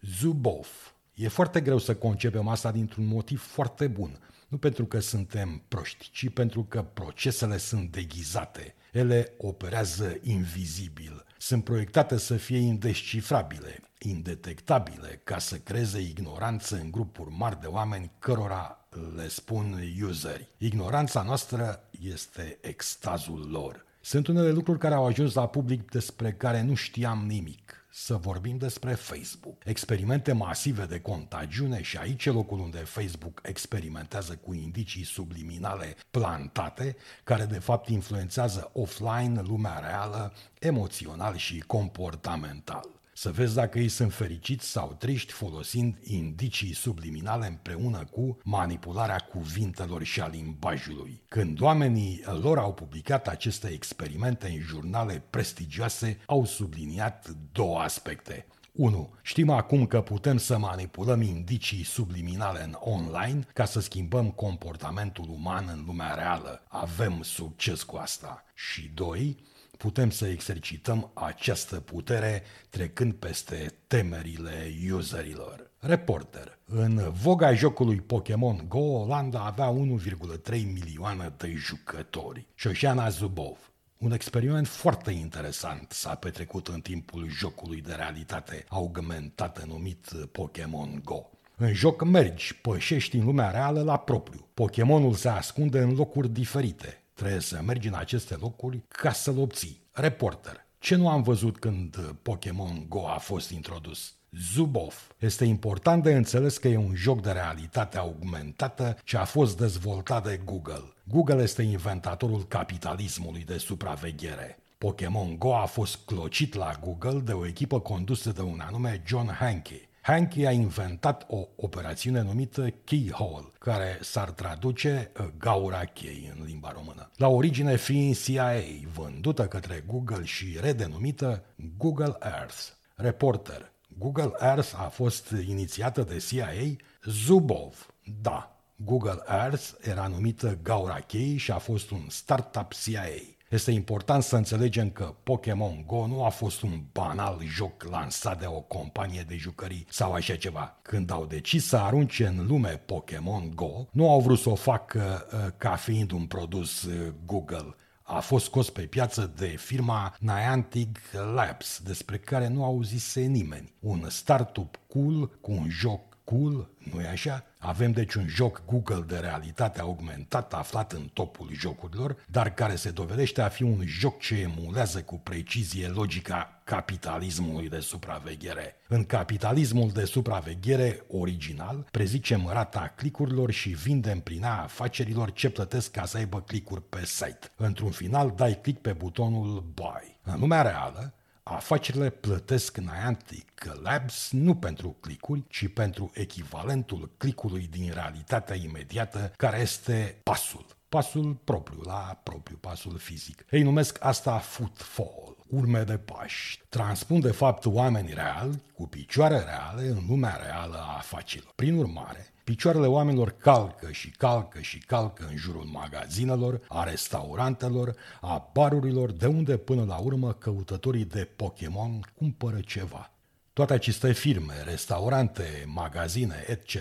Zubov. 0.00 0.94
E 1.14 1.28
foarte 1.28 1.60
greu 1.60 1.78
să 1.78 1.94
concepem 1.94 2.48
asta 2.48 2.70
dintr-un 2.72 3.06
motiv 3.06 3.42
foarte 3.42 3.86
bun. 3.86 4.20
Nu 4.48 4.56
pentru 4.58 4.84
că 4.84 5.00
suntem 5.00 5.62
proști, 5.68 6.10
ci 6.10 6.30
pentru 6.30 6.64
că 6.64 6.82
procesele 6.82 7.56
sunt 7.56 7.92
deghizate. 7.92 8.74
Ele 8.92 9.32
operează 9.38 10.16
invizibil. 10.22 11.24
Sunt 11.38 11.64
proiectate 11.64 12.18
să 12.18 12.36
fie 12.36 12.58
indescifrabile, 12.58 13.80
indetectabile, 13.98 15.20
ca 15.24 15.38
să 15.38 15.56
creeze 15.56 16.00
ignoranță 16.00 16.76
în 16.76 16.90
grupuri 16.90 17.30
mari 17.30 17.60
de 17.60 17.66
oameni 17.66 18.10
cărora 18.18 18.86
le 19.16 19.28
spun 19.28 19.80
useri. 20.08 20.48
Ignoranța 20.58 21.22
noastră 21.22 21.88
este 22.02 22.58
extazul 22.60 23.48
lor. 23.50 23.84
Sunt 24.00 24.26
unele 24.26 24.50
lucruri 24.50 24.78
care 24.78 24.94
au 24.94 25.06
ajuns 25.06 25.34
la 25.34 25.48
public 25.48 25.90
despre 25.90 26.32
care 26.32 26.62
nu 26.62 26.74
știam 26.74 27.24
nimic. 27.26 27.75
Să 27.98 28.14
vorbim 28.16 28.56
despre 28.56 28.94
Facebook. 28.94 29.62
Experimente 29.64 30.32
masive 30.32 30.84
de 30.84 31.00
contagiune 31.00 31.82
și 31.82 31.96
aici 31.96 32.24
e 32.24 32.30
locul 32.30 32.58
unde 32.58 32.78
Facebook 32.78 33.40
experimentează 33.42 34.36
cu 34.36 34.54
indicii 34.54 35.04
subliminale 35.04 35.96
plantate, 36.10 36.96
care 37.24 37.44
de 37.44 37.58
fapt 37.58 37.88
influențează 37.88 38.70
offline 38.72 39.40
lumea 39.40 39.78
reală, 39.78 40.32
emoțional 40.58 41.36
și 41.36 41.58
comportamental 41.58 42.95
să 43.18 43.30
vezi 43.30 43.54
dacă 43.54 43.78
ei 43.78 43.88
sunt 43.88 44.12
fericiți 44.12 44.70
sau 44.70 44.96
triști 44.98 45.32
folosind 45.32 45.98
indicii 46.02 46.74
subliminale 46.74 47.46
împreună 47.46 48.04
cu 48.10 48.38
manipularea 48.44 49.18
cuvintelor 49.18 50.02
și 50.02 50.20
a 50.20 50.26
limbajului. 50.26 51.22
Când 51.28 51.60
oamenii 51.60 52.22
lor 52.42 52.58
au 52.58 52.74
publicat 52.74 53.28
aceste 53.28 53.68
experimente 53.68 54.48
în 54.48 54.58
jurnale 54.58 55.22
prestigioase, 55.30 56.18
au 56.26 56.44
subliniat 56.44 57.28
două 57.52 57.78
aspecte. 57.78 58.46
1. 58.76 59.14
Știm 59.22 59.50
acum 59.50 59.86
că 59.86 60.00
putem 60.00 60.36
să 60.36 60.58
manipulăm 60.58 61.22
indicii 61.22 61.84
subliminale 61.84 62.62
în 62.62 62.76
online 62.80 63.46
ca 63.52 63.64
să 63.64 63.80
schimbăm 63.80 64.30
comportamentul 64.30 65.28
uman 65.28 65.68
în 65.72 65.84
lumea 65.86 66.14
reală. 66.14 66.62
Avem 66.68 67.22
succes 67.22 67.82
cu 67.82 67.96
asta. 67.96 68.44
Și 68.54 68.90
2 68.94 69.36
putem 69.76 70.10
să 70.10 70.26
exercităm 70.26 71.10
această 71.14 71.80
putere 71.80 72.42
trecând 72.68 73.12
peste 73.12 73.74
temerile 73.86 74.72
userilor. 74.92 75.70
Reporter. 75.78 76.58
În 76.64 77.10
voga 77.10 77.54
jocului 77.54 78.00
Pokémon 78.00 78.64
Go, 78.68 78.78
Olanda 78.78 79.44
avea 79.44 79.72
1,3 79.72 80.50
milioane 80.50 81.32
de 81.36 81.52
jucători. 81.56 82.46
Șoșana 82.54 83.08
Zubov. 83.08 83.70
Un 83.98 84.12
experiment 84.12 84.66
foarte 84.66 85.10
interesant 85.10 85.92
s-a 85.92 86.14
petrecut 86.14 86.68
în 86.68 86.80
timpul 86.80 87.28
jocului 87.28 87.80
de 87.80 87.92
realitate 87.92 88.64
augmentată 88.68 89.64
numit 89.66 90.06
Pokémon 90.32 91.00
Go. 91.04 91.30
În 91.56 91.72
joc 91.72 92.04
mergi, 92.04 92.54
pășești 92.54 93.16
în 93.16 93.24
lumea 93.24 93.50
reală 93.50 93.82
la 93.82 93.96
propriu. 93.96 94.46
Pokémonul 94.54 95.14
se 95.14 95.28
ascunde 95.28 95.78
în 95.78 95.94
locuri 95.94 96.28
diferite. 96.28 97.02
Trebuie 97.14 97.40
să 97.40 97.62
mergi 97.62 97.88
în 97.88 97.94
aceste 97.94 98.36
locuri 98.40 98.82
ca 98.88 99.12
să-l 99.12 99.38
obții. 99.38 99.80
Reporter. 99.92 100.66
Ce 100.78 100.94
nu 100.94 101.08
am 101.08 101.22
văzut 101.22 101.58
când 101.58 101.96
Pokémon 102.22 102.86
Go 102.88 103.08
a 103.08 103.18
fost 103.18 103.50
introdus? 103.50 104.14
Zubov. 104.30 105.14
Este 105.18 105.44
important 105.44 106.02
de 106.02 106.14
înțeles 106.14 106.58
că 106.58 106.68
e 106.68 106.76
un 106.76 106.94
joc 106.94 107.22
de 107.22 107.30
realitate 107.30 107.98
augmentată 107.98 108.96
ce 109.04 109.16
a 109.16 109.24
fost 109.24 109.56
dezvoltat 109.56 110.24
de 110.24 110.40
Google. 110.44 110.94
Google 111.08 111.42
este 111.42 111.62
inventatorul 111.62 112.44
capitalismului 112.44 113.44
de 113.44 113.58
supraveghere. 113.58 114.58
Pokémon 114.78 115.38
Go 115.38 115.56
a 115.56 115.64
fost 115.64 115.98
clocit 116.04 116.54
la 116.54 116.72
Google 116.80 117.20
de 117.20 117.32
o 117.32 117.46
echipă 117.46 117.80
condusă 117.80 118.32
de 118.32 118.40
un 118.40 118.60
anume 118.60 119.02
John 119.06 119.28
Hanke. 119.28 119.88
Hankey 120.00 120.46
a 120.46 120.50
inventat 120.50 121.26
o 121.28 121.48
operațiune 121.56 122.22
numită 122.22 122.68
Keyhole, 122.84 123.52
care 123.58 123.98
s-ar 124.00 124.30
traduce 124.30 125.12
uh, 125.20 125.26
gaura 125.38 125.84
chei 125.84 126.32
în 126.36 126.44
limba 126.44 126.72
română. 126.72 127.10
La 127.16 127.28
origine 127.28 127.76
fiind 127.76 128.18
CIA, 128.22 128.52
vândută 128.92 129.46
către 129.46 129.84
Google 129.86 130.24
și 130.24 130.58
redenumită 130.60 131.44
Google 131.76 132.16
Earth. 132.20 132.62
Reporter. 132.94 133.72
Google 133.98 134.32
Earth 134.40 134.72
a 134.76 134.88
fost 134.88 135.34
inițiată 135.46 136.02
de 136.02 136.24
CIA 136.28 136.76
Zubov. 137.04 137.94
Da, 138.20 138.55
Google 138.76 139.22
Earth 139.28 139.70
era 139.80 140.06
numită 140.06 140.58
gaura 140.62 141.00
chei 141.00 141.36
și 141.36 141.50
a 141.50 141.58
fost 141.58 141.90
un 141.90 142.06
startup 142.08 142.72
CIA. 142.72 143.04
Este 143.50 143.70
important 143.70 144.22
să 144.22 144.36
înțelegem 144.36 144.90
că 144.90 145.14
Pokémon 145.22 145.84
Go 145.86 146.06
nu 146.06 146.24
a 146.24 146.28
fost 146.28 146.62
un 146.62 146.82
banal 146.92 147.40
joc 147.44 147.82
lansat 147.82 148.40
de 148.40 148.46
o 148.46 148.60
companie 148.60 149.24
de 149.28 149.36
jucării 149.36 149.86
sau 149.88 150.12
așa 150.12 150.36
ceva. 150.36 150.78
Când 150.82 151.10
au 151.10 151.26
decis 151.26 151.66
să 151.66 151.76
arunce 151.76 152.26
în 152.26 152.46
lume 152.46 152.82
Pokémon 152.86 153.52
Go, 153.54 153.84
nu 153.90 154.10
au 154.10 154.20
vrut 154.20 154.38
să 154.38 154.48
o 154.48 154.54
facă 154.54 155.26
uh, 155.32 155.52
ca 155.56 155.76
fiind 155.76 156.10
un 156.10 156.26
produs 156.26 156.82
uh, 156.82 157.12
Google. 157.24 157.74
A 158.02 158.20
fost 158.20 158.44
scos 158.44 158.70
pe 158.70 158.82
piață 158.82 159.32
de 159.36 159.46
firma 159.46 160.16
Niantic 160.18 160.98
Labs, 161.34 161.80
despre 161.84 162.18
care 162.18 162.48
nu 162.48 162.64
auzise 162.64 163.20
nimeni. 163.20 163.74
Un 163.80 164.06
startup 164.08 164.80
cool 164.86 165.38
cu 165.40 165.50
un 165.50 165.68
joc 165.68 166.05
cool, 166.26 166.70
nu 166.92 167.00
e 167.00 167.08
așa? 167.08 167.44
Avem 167.58 167.92
deci 167.92 168.14
un 168.14 168.26
joc 168.28 168.62
Google 168.66 169.04
de 169.06 169.18
realitate 169.18 169.80
augmentată 169.80 170.56
aflat 170.56 170.92
în 170.92 171.10
topul 171.12 171.48
jocurilor, 171.52 172.16
dar 172.30 172.54
care 172.54 172.76
se 172.76 172.90
dovedește 172.90 173.42
a 173.42 173.48
fi 173.48 173.62
un 173.62 173.82
joc 173.84 174.18
ce 174.20 174.40
emulează 174.40 175.02
cu 175.02 175.18
precizie 175.18 175.88
logica 175.88 176.60
capitalismului 176.64 177.68
de 177.68 177.80
supraveghere. 177.80 178.76
În 178.88 179.04
capitalismul 179.04 179.90
de 179.90 180.04
supraveghere 180.04 181.04
original, 181.08 181.86
prezicem 181.90 182.48
rata 182.52 182.92
clicurilor 182.96 183.50
și 183.50 183.68
vindem 183.68 184.20
prin 184.20 184.44
a 184.44 184.62
afacerilor 184.62 185.32
ce 185.32 185.50
plătesc 185.50 185.90
ca 185.90 186.04
să 186.04 186.16
aibă 186.16 186.40
clicuri 186.40 186.82
pe 186.82 187.04
site. 187.04 187.52
Într-un 187.56 187.90
final, 187.90 188.32
dai 188.36 188.60
click 188.62 188.80
pe 188.80 188.92
butonul 188.92 189.64
Buy. 189.74 190.18
În 190.22 190.40
lumea 190.40 190.62
reală, 190.62 191.14
Afacerile 191.48 192.10
plătesc 192.10 192.76
Niantic 192.76 193.64
Labs 193.82 194.30
nu 194.30 194.54
pentru 194.54 194.96
clicuri, 195.00 195.44
ci 195.48 195.68
pentru 195.68 196.10
echivalentul 196.14 197.10
clicului 197.16 197.66
din 197.70 197.90
realitatea 197.92 198.56
imediată, 198.56 199.32
care 199.36 199.60
este 199.60 200.20
pasul. 200.22 200.66
Pasul 200.88 201.34
propriu, 201.44 201.80
la 201.80 202.20
propriu, 202.22 202.56
pasul 202.56 202.98
fizic. 202.98 203.44
Ei 203.50 203.62
numesc 203.62 204.04
asta 204.04 204.38
footfall, 204.38 205.35
urme 205.48 205.82
de 205.82 205.96
pași. 205.96 206.60
Transpun 206.68 207.20
de 207.20 207.30
fapt 207.30 207.66
oameni 207.66 208.12
reali, 208.14 208.62
cu 208.74 208.86
picioare 208.86 209.38
reale, 209.38 209.88
în 209.88 209.98
lumea 210.08 210.40
reală 210.42 210.76
a 210.76 210.96
afacerilor. 210.96 211.52
Prin 211.56 211.76
urmare, 211.76 212.30
Picioarele 212.46 212.86
oamenilor 212.86 213.30
calcă 213.30 213.90
și 213.90 214.10
calcă 214.10 214.60
și 214.60 214.78
calcă 214.78 215.26
în 215.30 215.36
jurul 215.36 215.64
magazinelor, 215.64 216.60
a 216.68 216.84
restaurantelor, 216.84 217.96
a 218.20 218.50
barurilor, 218.52 219.12
de 219.12 219.26
unde 219.26 219.56
până 219.56 219.84
la 219.84 219.96
urmă 219.96 220.32
căutătorii 220.32 221.04
de 221.04 221.28
Pokémon 221.36 222.00
cumpără 222.16 222.60
ceva. 222.60 223.10
Toate 223.52 223.72
aceste 223.72 224.12
firme, 224.12 224.54
restaurante, 224.64 225.64
magazine, 225.66 226.44
etc., 226.46 226.76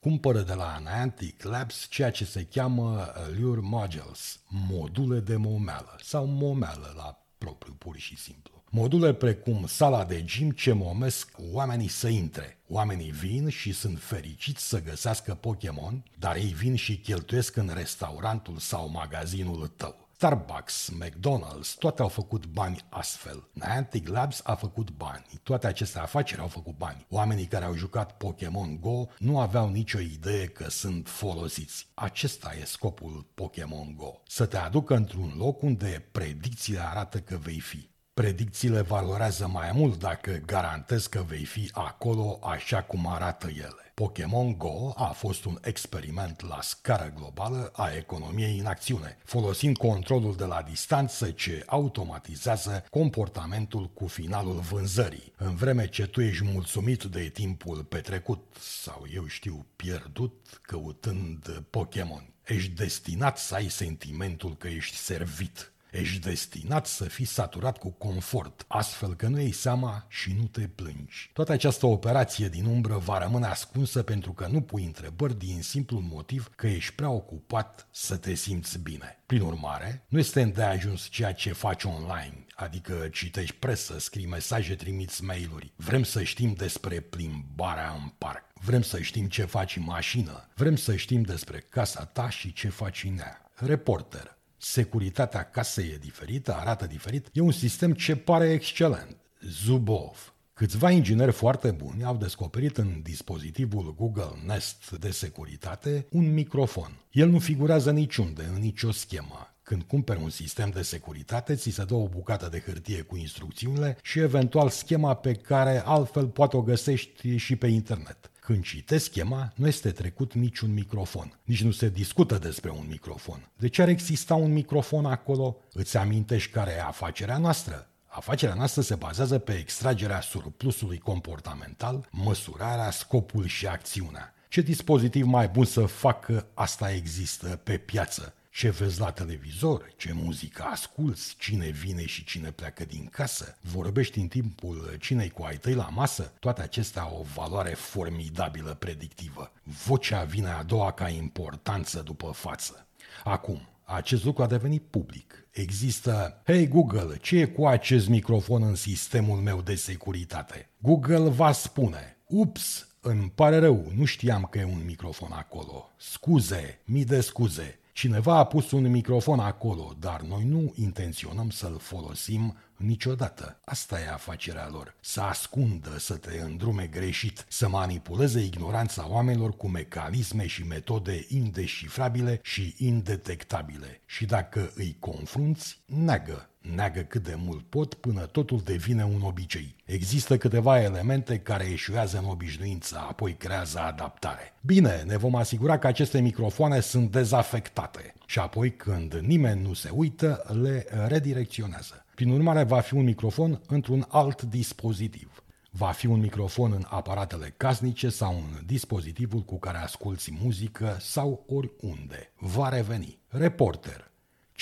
cumpără 0.00 0.40
de 0.40 0.54
la 0.54 0.78
Niantic 0.82 1.42
Labs 1.42 1.86
ceea 1.88 2.10
ce 2.10 2.24
se 2.24 2.46
cheamă 2.50 3.12
Lure 3.40 3.60
Modules, 3.62 4.40
module 4.48 5.18
de 5.18 5.36
momeală 5.36 5.96
sau 6.02 6.26
momeală 6.26 6.92
la 6.96 7.21
propriu, 7.44 7.74
pur 7.78 7.96
și 7.96 8.16
simplu. 8.16 8.62
Module 8.70 9.12
precum 9.14 9.66
sala 9.66 10.04
de 10.04 10.22
gym 10.24 10.50
ce 10.50 10.72
momesc 10.72 11.30
oamenii 11.52 11.88
să 11.88 12.08
intre. 12.08 12.58
Oamenii 12.68 13.10
vin 13.10 13.48
și 13.48 13.72
sunt 13.72 14.02
fericiți 14.02 14.68
să 14.68 14.82
găsească 14.82 15.34
Pokémon, 15.34 16.02
dar 16.18 16.36
ei 16.36 16.52
vin 16.52 16.74
și 16.74 16.96
cheltuiesc 16.96 17.56
în 17.56 17.70
restaurantul 17.74 18.58
sau 18.58 18.90
magazinul 18.90 19.66
tău. 19.76 20.01
Starbucks, 20.22 20.90
McDonald's, 20.90 21.74
toate 21.78 22.02
au 22.02 22.08
făcut 22.08 22.46
bani 22.46 22.84
astfel. 22.88 23.48
Niantic 23.52 24.08
Labs 24.08 24.40
a 24.44 24.54
făcut 24.54 24.90
bani. 24.90 25.24
Toate 25.42 25.66
aceste 25.66 25.98
afaceri 25.98 26.40
au 26.40 26.46
făcut 26.46 26.76
bani. 26.76 27.06
Oamenii 27.10 27.44
care 27.44 27.64
au 27.64 27.74
jucat 27.74 28.16
Pokémon 28.16 28.80
Go 28.80 29.04
nu 29.18 29.40
aveau 29.40 29.68
nicio 29.68 29.98
idee 29.98 30.46
că 30.46 30.70
sunt 30.70 31.08
folosiți. 31.08 31.86
Acesta 31.94 32.52
e 32.60 32.64
scopul 32.64 33.26
Pokémon 33.34 33.94
Go. 33.96 34.20
Să 34.26 34.46
te 34.46 34.56
aducă 34.56 34.94
într-un 34.94 35.34
loc 35.36 35.62
unde 35.62 36.08
predicțiile 36.12 36.80
arată 36.80 37.18
că 37.18 37.36
vei 37.36 37.60
fi. 37.60 37.91
Predicțiile 38.14 38.80
valorează 38.80 39.46
mai 39.46 39.70
mult 39.74 39.98
dacă 39.98 40.42
garantezi 40.46 41.08
că 41.08 41.24
vei 41.26 41.44
fi 41.44 41.70
acolo 41.72 42.38
așa 42.42 42.82
cum 42.82 43.06
arată 43.06 43.48
ele. 43.48 43.92
Pokémon 43.94 44.58
Go 44.58 44.92
a 44.94 45.04
fost 45.06 45.44
un 45.44 45.58
experiment 45.62 46.48
la 46.48 46.58
scară 46.60 47.12
globală 47.16 47.70
a 47.74 47.90
economiei 47.96 48.58
în 48.58 48.66
acțiune, 48.66 49.18
folosind 49.24 49.76
controlul 49.76 50.36
de 50.36 50.44
la 50.44 50.62
distanță 50.62 51.30
ce 51.30 51.62
automatizează 51.66 52.84
comportamentul 52.90 53.90
cu 53.90 54.06
finalul 54.06 54.60
vânzării. 54.60 55.32
În 55.36 55.54
vreme 55.54 55.88
ce 55.88 56.06
tu 56.06 56.20
ești 56.20 56.44
mulțumit 56.44 57.02
de 57.02 57.28
timpul 57.28 57.84
petrecut 57.84 58.56
sau 58.60 59.04
eu 59.14 59.26
știu 59.26 59.66
pierdut 59.76 60.60
căutând 60.62 61.64
Pokémon, 61.70 62.32
ești 62.44 62.70
destinat 62.70 63.38
să 63.38 63.54
ai 63.54 63.68
sentimentul 63.68 64.56
că 64.56 64.68
ești 64.68 64.96
servit 64.96 65.72
Ești 65.92 66.18
destinat 66.18 66.86
să 66.86 67.04
fii 67.04 67.24
saturat 67.24 67.78
cu 67.78 67.90
confort, 67.90 68.64
astfel 68.68 69.14
că 69.14 69.26
nu 69.26 69.40
iei 69.40 69.52
seama 69.52 70.06
și 70.08 70.34
nu 70.38 70.46
te 70.46 70.60
plângi. 70.60 71.30
Toată 71.32 71.52
această 71.52 71.86
operație 71.86 72.48
din 72.48 72.64
umbră 72.64 72.96
va 72.96 73.18
rămâne 73.18 73.46
ascunsă 73.46 74.02
pentru 74.02 74.32
că 74.32 74.46
nu 74.46 74.60
pui 74.60 74.84
întrebări 74.84 75.38
din 75.38 75.62
simplul 75.62 76.00
motiv 76.00 76.50
că 76.56 76.66
ești 76.66 76.94
prea 76.94 77.10
ocupat 77.10 77.88
să 77.90 78.16
te 78.16 78.34
simți 78.34 78.78
bine. 78.78 79.22
Prin 79.26 79.40
urmare, 79.40 80.04
nu 80.08 80.18
este 80.18 80.42
îndeajuns 80.42 81.08
ceea 81.08 81.32
ce 81.32 81.52
faci 81.52 81.84
online, 81.84 82.44
adică 82.54 83.08
citești 83.12 83.54
presă, 83.54 83.98
scrii 83.98 84.26
mesaje, 84.26 84.74
trimiți 84.74 85.24
mail-uri. 85.24 85.72
Vrem 85.76 86.02
să 86.02 86.22
știm 86.22 86.52
despre 86.52 87.00
plimbarea 87.00 88.00
în 88.02 88.08
parc. 88.18 88.44
Vrem 88.64 88.82
să 88.82 89.00
știm 89.00 89.26
ce 89.26 89.44
faci 89.44 89.76
în 89.76 89.82
mașină. 89.82 90.48
Vrem 90.54 90.76
să 90.76 90.96
știm 90.96 91.22
despre 91.22 91.58
casa 91.58 92.04
ta 92.04 92.28
și 92.28 92.52
ce 92.52 92.68
faci 92.68 93.04
în 93.04 93.18
ea. 93.18 93.50
Reporter. 93.54 94.40
Securitatea 94.64 95.50
casei 95.50 95.90
e 95.94 95.98
diferită, 96.00 96.54
arată 96.54 96.86
diferit. 96.86 97.28
E 97.32 97.40
un 97.40 97.52
sistem 97.52 97.92
ce 97.92 98.16
pare 98.16 98.50
excelent. 98.50 99.16
Zubov. 99.40 100.34
Câțiva 100.54 100.90
ingineri 100.90 101.32
foarte 101.32 101.70
buni 101.70 102.04
au 102.04 102.16
descoperit 102.16 102.76
în 102.76 103.00
dispozitivul 103.02 103.94
Google 103.94 104.42
Nest 104.46 104.90
de 104.90 105.10
securitate 105.10 106.06
un 106.10 106.32
microfon. 106.32 107.00
El 107.10 107.28
nu 107.28 107.38
figurează 107.38 107.90
niciunde, 107.90 108.50
în 108.54 108.60
nicio 108.60 108.90
schemă. 108.90 109.54
Când 109.62 109.82
cumperi 109.82 110.22
un 110.22 110.30
sistem 110.30 110.70
de 110.70 110.82
securitate, 110.82 111.54
ți 111.54 111.70
se 111.70 111.84
dă 111.84 111.94
o 111.94 112.08
bucată 112.08 112.48
de 112.48 112.62
hârtie 112.66 113.00
cu 113.00 113.16
instrucțiunile 113.16 113.96
și 114.02 114.18
eventual 114.18 114.68
schema 114.68 115.14
pe 115.14 115.32
care 115.32 115.82
altfel 115.84 116.26
poate 116.26 116.56
o 116.56 116.62
găsești 116.62 117.36
și 117.36 117.56
pe 117.56 117.66
internet. 117.66 118.31
Când 118.44 118.64
citești 118.64 119.08
schema, 119.08 119.52
nu 119.54 119.66
este 119.66 119.90
trecut 119.90 120.32
niciun 120.32 120.72
microfon. 120.72 121.38
Nici 121.44 121.62
nu 121.62 121.70
se 121.70 121.88
discută 121.88 122.38
despre 122.38 122.70
un 122.70 122.86
microfon. 122.88 123.50
De 123.56 123.68
ce 123.68 123.82
ar 123.82 123.88
exista 123.88 124.34
un 124.34 124.52
microfon 124.52 125.04
acolo? 125.04 125.56
Îți 125.72 125.96
amintești 125.96 126.50
care 126.50 126.70
e 126.70 126.82
afacerea 126.82 127.38
noastră? 127.38 127.88
Afacerea 128.06 128.54
noastră 128.54 128.82
se 128.82 128.94
bazează 128.94 129.38
pe 129.38 129.52
extragerea 129.52 130.20
surplusului 130.20 130.98
comportamental, 130.98 132.08
măsurarea, 132.10 132.90
scopul 132.90 133.46
și 133.46 133.66
acțiunea. 133.66 134.34
Ce 134.48 134.60
dispozitiv 134.60 135.26
mai 135.26 135.48
bun 135.48 135.64
să 135.64 135.86
facă 135.86 136.46
asta 136.54 136.92
există 136.92 137.60
pe 137.64 137.76
piață? 137.76 138.34
Ce 138.52 138.70
vezi 138.70 139.00
la 139.00 139.10
televizor, 139.10 139.92
ce 139.96 140.12
muzică 140.12 140.62
asculți, 140.62 141.34
cine 141.38 141.68
vine 141.68 142.06
și 142.06 142.24
cine 142.24 142.50
pleacă 142.50 142.84
din 142.84 143.06
casă, 143.06 143.58
vorbești 143.60 144.18
în 144.18 144.28
timpul 144.28 144.96
cinei 145.00 145.30
cu 145.30 145.42
ai 145.42 145.56
tăi 145.56 145.74
la 145.74 145.88
masă, 145.88 146.32
toate 146.38 146.62
acestea 146.62 147.02
au 147.02 147.18
o 147.18 147.26
valoare 147.34 147.74
formidabilă 147.74 148.74
predictivă. 148.74 149.52
Vocea 149.62 150.24
vine 150.24 150.48
a 150.48 150.62
doua 150.62 150.92
ca 150.92 151.08
importanță 151.08 152.00
după 152.00 152.30
față. 152.30 152.86
Acum, 153.24 153.68
acest 153.84 154.24
lucru 154.24 154.42
a 154.42 154.46
devenit 154.46 154.82
public. 154.82 155.46
Există, 155.50 156.42
hei 156.44 156.68
Google, 156.68 157.16
ce 157.16 157.38
e 157.38 157.44
cu 157.44 157.66
acest 157.66 158.08
microfon 158.08 158.62
în 158.62 158.74
sistemul 158.74 159.38
meu 159.38 159.62
de 159.62 159.74
securitate? 159.74 160.68
Google 160.78 161.28
va 161.28 161.52
spune, 161.52 162.16
ups, 162.26 162.88
îmi 163.00 163.32
pare 163.34 163.58
rău, 163.58 163.92
nu 163.96 164.04
știam 164.04 164.48
că 164.50 164.58
e 164.58 164.64
un 164.64 164.82
microfon 164.84 165.32
acolo. 165.32 165.90
Scuze, 165.96 166.80
mii 166.84 167.04
de 167.04 167.20
scuze. 167.20 167.76
Cineva 167.92 168.38
a 168.38 168.44
pus 168.44 168.70
un 168.70 168.90
microfon 168.90 169.38
acolo, 169.38 169.94
dar 169.98 170.20
noi 170.20 170.44
nu 170.44 170.72
intenționăm 170.76 171.50
să-l 171.50 171.78
folosim 171.78 172.56
niciodată. 172.76 173.60
Asta 173.64 174.00
e 174.00 174.08
afacerea 174.08 174.68
lor. 174.70 174.94
Să 175.00 175.20
ascundă, 175.20 175.98
să 175.98 176.16
te 176.16 176.40
îndrume 176.40 176.86
greșit, 176.86 177.44
să 177.48 177.68
manipuleze 177.68 178.40
ignoranța 178.40 179.08
oamenilor 179.08 179.56
cu 179.56 179.68
mecanisme 179.68 180.46
și 180.46 180.66
metode 180.66 181.26
indeșifrabile 181.28 182.40
și 182.42 182.74
indetectabile. 182.78 184.00
Și 184.06 184.24
dacă 184.24 184.72
îi 184.74 184.96
confrunți, 184.98 185.80
neagă 185.86 186.51
neagă 186.74 187.00
cât 187.00 187.22
de 187.22 187.34
mult 187.36 187.62
pot 187.62 187.94
până 187.94 188.20
totul 188.20 188.60
devine 188.64 189.04
un 189.04 189.20
obicei. 189.22 189.76
Există 189.84 190.36
câteva 190.36 190.82
elemente 190.82 191.38
care 191.38 191.64
eșuează 191.64 192.18
în 192.18 192.24
obișnuință, 192.28 192.98
apoi 193.08 193.32
creează 193.32 193.78
adaptare. 193.78 194.54
Bine, 194.60 195.02
ne 195.06 195.16
vom 195.16 195.34
asigura 195.34 195.78
că 195.78 195.86
aceste 195.86 196.20
microfoane 196.20 196.80
sunt 196.80 197.10
dezafectate 197.10 198.14
și 198.26 198.38
apoi 198.38 198.76
când 198.76 199.14
nimeni 199.14 199.62
nu 199.62 199.72
se 199.72 199.90
uită, 199.92 200.44
le 200.62 200.86
redirecționează. 201.08 202.04
Prin 202.14 202.30
urmare, 202.30 202.62
va 202.62 202.80
fi 202.80 202.94
un 202.94 203.04
microfon 203.04 203.60
într-un 203.66 204.06
alt 204.08 204.42
dispozitiv. 204.42 205.42
Va 205.70 205.90
fi 205.90 206.06
un 206.06 206.20
microfon 206.20 206.72
în 206.72 206.84
aparatele 206.88 207.54
casnice 207.56 208.08
sau 208.08 208.34
în 208.34 208.66
dispozitivul 208.66 209.40
cu 209.40 209.58
care 209.58 209.78
asculți 209.78 210.32
muzică 210.42 210.96
sau 211.00 211.44
oriunde. 211.48 212.32
Va 212.38 212.68
reveni. 212.68 213.18
Reporter. 213.28 214.11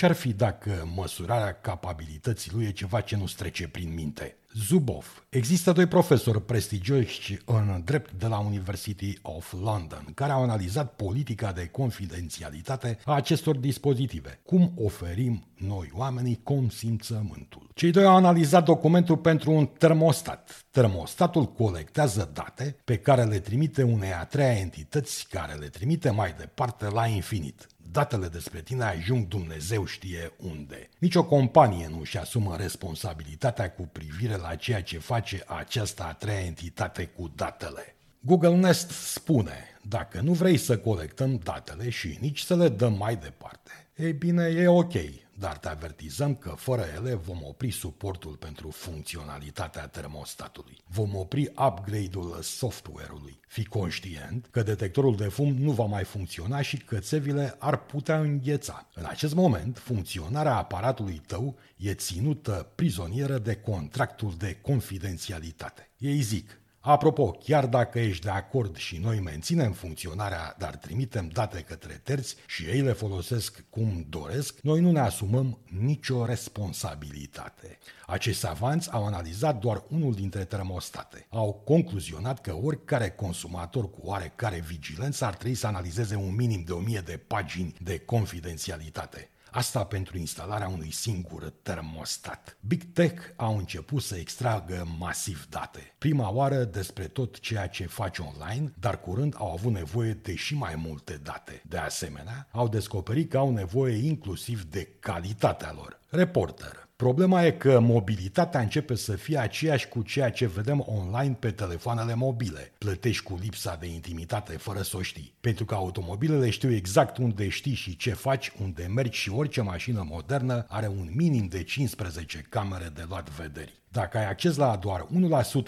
Ce-ar 0.00 0.12
fi 0.14 0.32
dacă 0.32 0.88
măsurarea 0.94 1.52
capabilității 1.52 2.52
lui 2.54 2.64
e 2.64 2.70
ceva 2.70 3.00
ce 3.00 3.16
nu 3.16 3.24
trece 3.36 3.68
prin 3.68 3.94
minte? 3.94 4.36
Zubov. 4.54 5.24
Există 5.28 5.72
doi 5.72 5.86
profesori 5.86 6.42
prestigioși 6.42 7.38
în 7.44 7.82
drept 7.84 8.12
de 8.12 8.26
la 8.26 8.38
University 8.38 9.18
of 9.22 9.52
London 9.52 10.06
care 10.14 10.32
au 10.32 10.42
analizat 10.42 10.94
politica 10.94 11.52
de 11.52 11.66
confidențialitate 11.66 12.98
a 13.04 13.14
acestor 13.14 13.56
dispozitive. 13.56 14.40
Cum 14.44 14.72
oferim 14.76 15.44
noi 15.54 15.90
oamenii 15.94 16.40
consimțământul? 16.42 17.68
Cei 17.74 17.90
doi 17.90 18.04
au 18.04 18.16
analizat 18.16 18.64
documentul 18.64 19.16
pentru 19.16 19.50
un 19.50 19.66
termostat. 19.66 20.64
Termostatul 20.70 21.52
colectează 21.52 22.30
date 22.32 22.76
pe 22.84 22.96
care 22.96 23.24
le 23.24 23.38
trimite 23.38 23.82
unei 23.82 24.12
a 24.12 24.24
treia 24.24 24.56
entități 24.56 25.26
care 25.30 25.52
le 25.52 25.66
trimite 25.66 26.10
mai 26.10 26.34
departe 26.38 26.88
la 26.88 27.06
infinit 27.06 27.68
datele 27.92 28.28
despre 28.28 28.60
tine 28.60 28.84
ajung 28.84 29.28
Dumnezeu 29.28 29.84
știe 29.84 30.32
unde. 30.36 30.88
Nici 30.98 31.14
o 31.14 31.24
companie 31.24 31.88
nu 31.88 32.00
își 32.00 32.18
asumă 32.18 32.56
responsabilitatea 32.56 33.70
cu 33.70 33.88
privire 33.92 34.36
la 34.36 34.54
ceea 34.54 34.82
ce 34.82 34.98
face 34.98 35.44
această 35.46 36.02
a 36.02 36.12
treia 36.12 36.40
entitate 36.40 37.04
cu 37.04 37.32
datele. 37.36 37.94
Google 38.20 38.56
Nest 38.56 38.90
spune, 38.90 39.78
dacă 39.82 40.20
nu 40.20 40.32
vrei 40.32 40.56
să 40.56 40.78
colectăm 40.78 41.40
datele 41.44 41.88
și 41.88 42.18
nici 42.20 42.40
să 42.40 42.56
le 42.56 42.68
dăm 42.68 42.92
mai 42.92 43.16
departe, 43.16 43.70
ei 43.96 44.12
bine, 44.12 44.44
e 44.44 44.68
ok, 44.68 44.92
dar 45.40 45.58
te 45.58 45.68
avertizăm 45.68 46.34
că 46.34 46.54
fără 46.56 46.84
ele 46.94 47.14
vom 47.14 47.38
opri 47.42 47.70
suportul 47.70 48.36
pentru 48.36 48.70
funcționalitatea 48.70 49.86
termostatului. 49.86 50.78
Vom 50.86 51.14
opri 51.14 51.52
upgrade-ul 51.66 52.38
software-ului. 52.42 53.40
Fi 53.48 53.64
conștient 53.64 54.48
că 54.50 54.62
detectorul 54.62 55.16
de 55.16 55.28
fum 55.28 55.54
nu 55.54 55.70
va 55.70 55.84
mai 55.84 56.04
funcționa 56.04 56.60
și 56.60 56.76
că 56.76 56.98
țevile 56.98 57.54
ar 57.58 57.84
putea 57.84 58.20
îngheța. 58.20 58.88
În 58.94 59.04
acest 59.08 59.34
moment, 59.34 59.78
funcționarea 59.78 60.56
aparatului 60.56 61.22
tău 61.26 61.58
e 61.76 61.94
ținută 61.94 62.72
prizonieră 62.74 63.38
de 63.38 63.54
contractul 63.54 64.34
de 64.38 64.58
confidențialitate. 64.62 65.90
Ei 65.98 66.20
zic, 66.20 66.59
Apropo, 66.82 67.30
chiar 67.30 67.66
dacă 67.66 67.98
ești 67.98 68.24
de 68.24 68.30
acord 68.30 68.76
și 68.76 68.98
noi 68.98 69.20
menținem 69.20 69.72
funcționarea, 69.72 70.54
dar 70.58 70.76
trimitem 70.76 71.28
date 71.28 71.60
către 71.60 72.00
terți 72.02 72.36
și 72.46 72.64
ei 72.64 72.80
le 72.80 72.92
folosesc 72.92 73.64
cum 73.70 74.06
doresc, 74.08 74.58
noi 74.62 74.80
nu 74.80 74.90
ne 74.90 75.00
asumăm 75.00 75.58
nicio 75.80 76.24
responsabilitate. 76.24 77.78
Acești 78.06 78.40
savanți 78.40 78.92
au 78.92 79.06
analizat 79.06 79.58
doar 79.58 79.82
unul 79.88 80.14
dintre 80.14 80.44
termostate. 80.44 81.26
Au 81.30 81.52
concluzionat 81.52 82.40
că 82.40 82.54
oricare 82.62 83.10
consumator 83.10 83.90
cu 83.90 84.00
oarecare 84.02 84.64
vigilență 84.66 85.24
ar 85.24 85.34
trebui 85.34 85.56
să 85.56 85.66
analizeze 85.66 86.14
un 86.14 86.34
minim 86.34 86.62
de 86.66 86.72
1000 86.72 87.00
de 87.00 87.20
pagini 87.26 87.74
de 87.80 87.98
confidențialitate. 87.98 89.30
Asta 89.50 89.84
pentru 89.84 90.18
instalarea 90.18 90.68
unui 90.68 90.92
singur 90.92 91.52
termostat. 91.62 92.56
Big 92.60 92.82
Tech 92.92 93.22
au 93.36 93.56
început 93.56 94.02
să 94.02 94.16
extragă 94.16 94.86
masiv 94.98 95.46
date. 95.48 95.94
Prima 95.98 96.30
oară 96.30 96.64
despre 96.64 97.04
tot 97.04 97.38
ceea 97.40 97.66
ce 97.66 97.86
faci 97.86 98.18
online, 98.18 98.72
dar 98.78 99.00
curând 99.00 99.34
au 99.36 99.52
avut 99.52 99.72
nevoie 99.72 100.12
de 100.12 100.34
și 100.34 100.54
mai 100.54 100.74
multe 100.76 101.20
date. 101.22 101.62
De 101.66 101.78
asemenea, 101.78 102.48
au 102.52 102.68
descoperit 102.68 103.30
că 103.30 103.38
au 103.38 103.50
nevoie 103.50 104.06
inclusiv 104.06 104.64
de 104.64 104.88
calitatea 105.00 105.72
lor. 105.72 106.00
Reporter. 106.08 106.89
Problema 107.00 107.44
e 107.44 107.50
că 107.50 107.80
mobilitatea 107.80 108.60
începe 108.60 108.94
să 108.94 109.12
fie 109.12 109.38
aceeași 109.38 109.88
cu 109.88 110.02
ceea 110.02 110.30
ce 110.30 110.46
vedem 110.46 110.84
online 110.86 111.36
pe 111.38 111.50
telefoanele 111.50 112.14
mobile. 112.14 112.72
Plătești 112.78 113.22
cu 113.22 113.38
lipsa 113.42 113.76
de 113.80 113.86
intimitate 113.86 114.56
fără 114.56 114.82
să 114.82 114.96
o 114.96 115.02
știi. 115.02 115.34
Pentru 115.40 115.64
că 115.64 115.74
automobilele 115.74 116.50
știu 116.50 116.72
exact 116.72 117.16
unde 117.16 117.48
știi 117.48 117.74
și 117.74 117.96
ce 117.96 118.10
faci, 118.10 118.52
unde 118.62 118.90
mergi 118.94 119.18
și 119.18 119.30
orice 119.30 119.60
mașină 119.60 120.06
modernă 120.10 120.66
are 120.68 120.88
un 120.88 121.10
minim 121.14 121.46
de 121.46 121.62
15 121.62 122.46
camere 122.48 122.90
de 122.94 123.04
luat 123.08 123.30
vederi. 123.30 123.80
Dacă 123.92 124.18
ai 124.18 124.28
acces 124.28 124.56
la 124.56 124.76
doar 124.76 125.06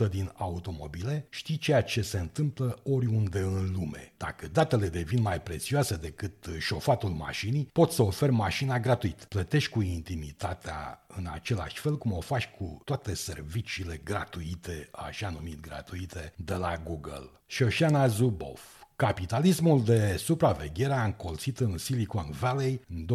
1% 0.07 0.09
din 0.11 0.33
automobile, 0.35 1.27
știi 1.31 1.57
ceea 1.57 1.83
ce 1.83 2.03
se 2.03 2.19
întâmplă 2.19 2.79
oriunde 2.83 3.39
în 3.39 3.73
lume. 3.73 4.13
Dacă 4.17 4.49
datele 4.49 4.89
devin 4.89 5.23
mai 5.23 5.41
prețioase 5.41 5.97
decât 5.97 6.49
șofatul 6.59 7.09
mașinii, 7.09 7.69
poți 7.73 7.95
să 7.95 8.03
oferi 8.03 8.33
mașina 8.33 8.81
gratuit. 8.81 9.25
Plătești 9.25 9.71
cu 9.71 9.81
intimitatea 9.81 11.05
în 11.17 11.29
același 11.33 11.79
fel 11.79 11.99
cum 11.99 12.13
o 12.13 12.21
faci 12.21 12.49
cu 12.59 12.81
toate 12.85 13.15
serviciile 13.15 14.01
gratuite, 14.05 14.89
așa 14.93 15.31
numit 15.31 15.61
gratuite, 15.61 16.33
de 16.37 16.55
la 16.55 16.77
Google. 16.85 17.31
Shoshana 17.47 18.07
Zuboff 18.07 18.82
Capitalismul 19.03 19.85
de 19.85 20.17
supraveghere 20.17 20.93
a 20.93 21.05
încolțit 21.05 21.59
în 21.61 21.79
Silicon 21.79 22.31
Valley 22.31 22.81
în 22.89 23.07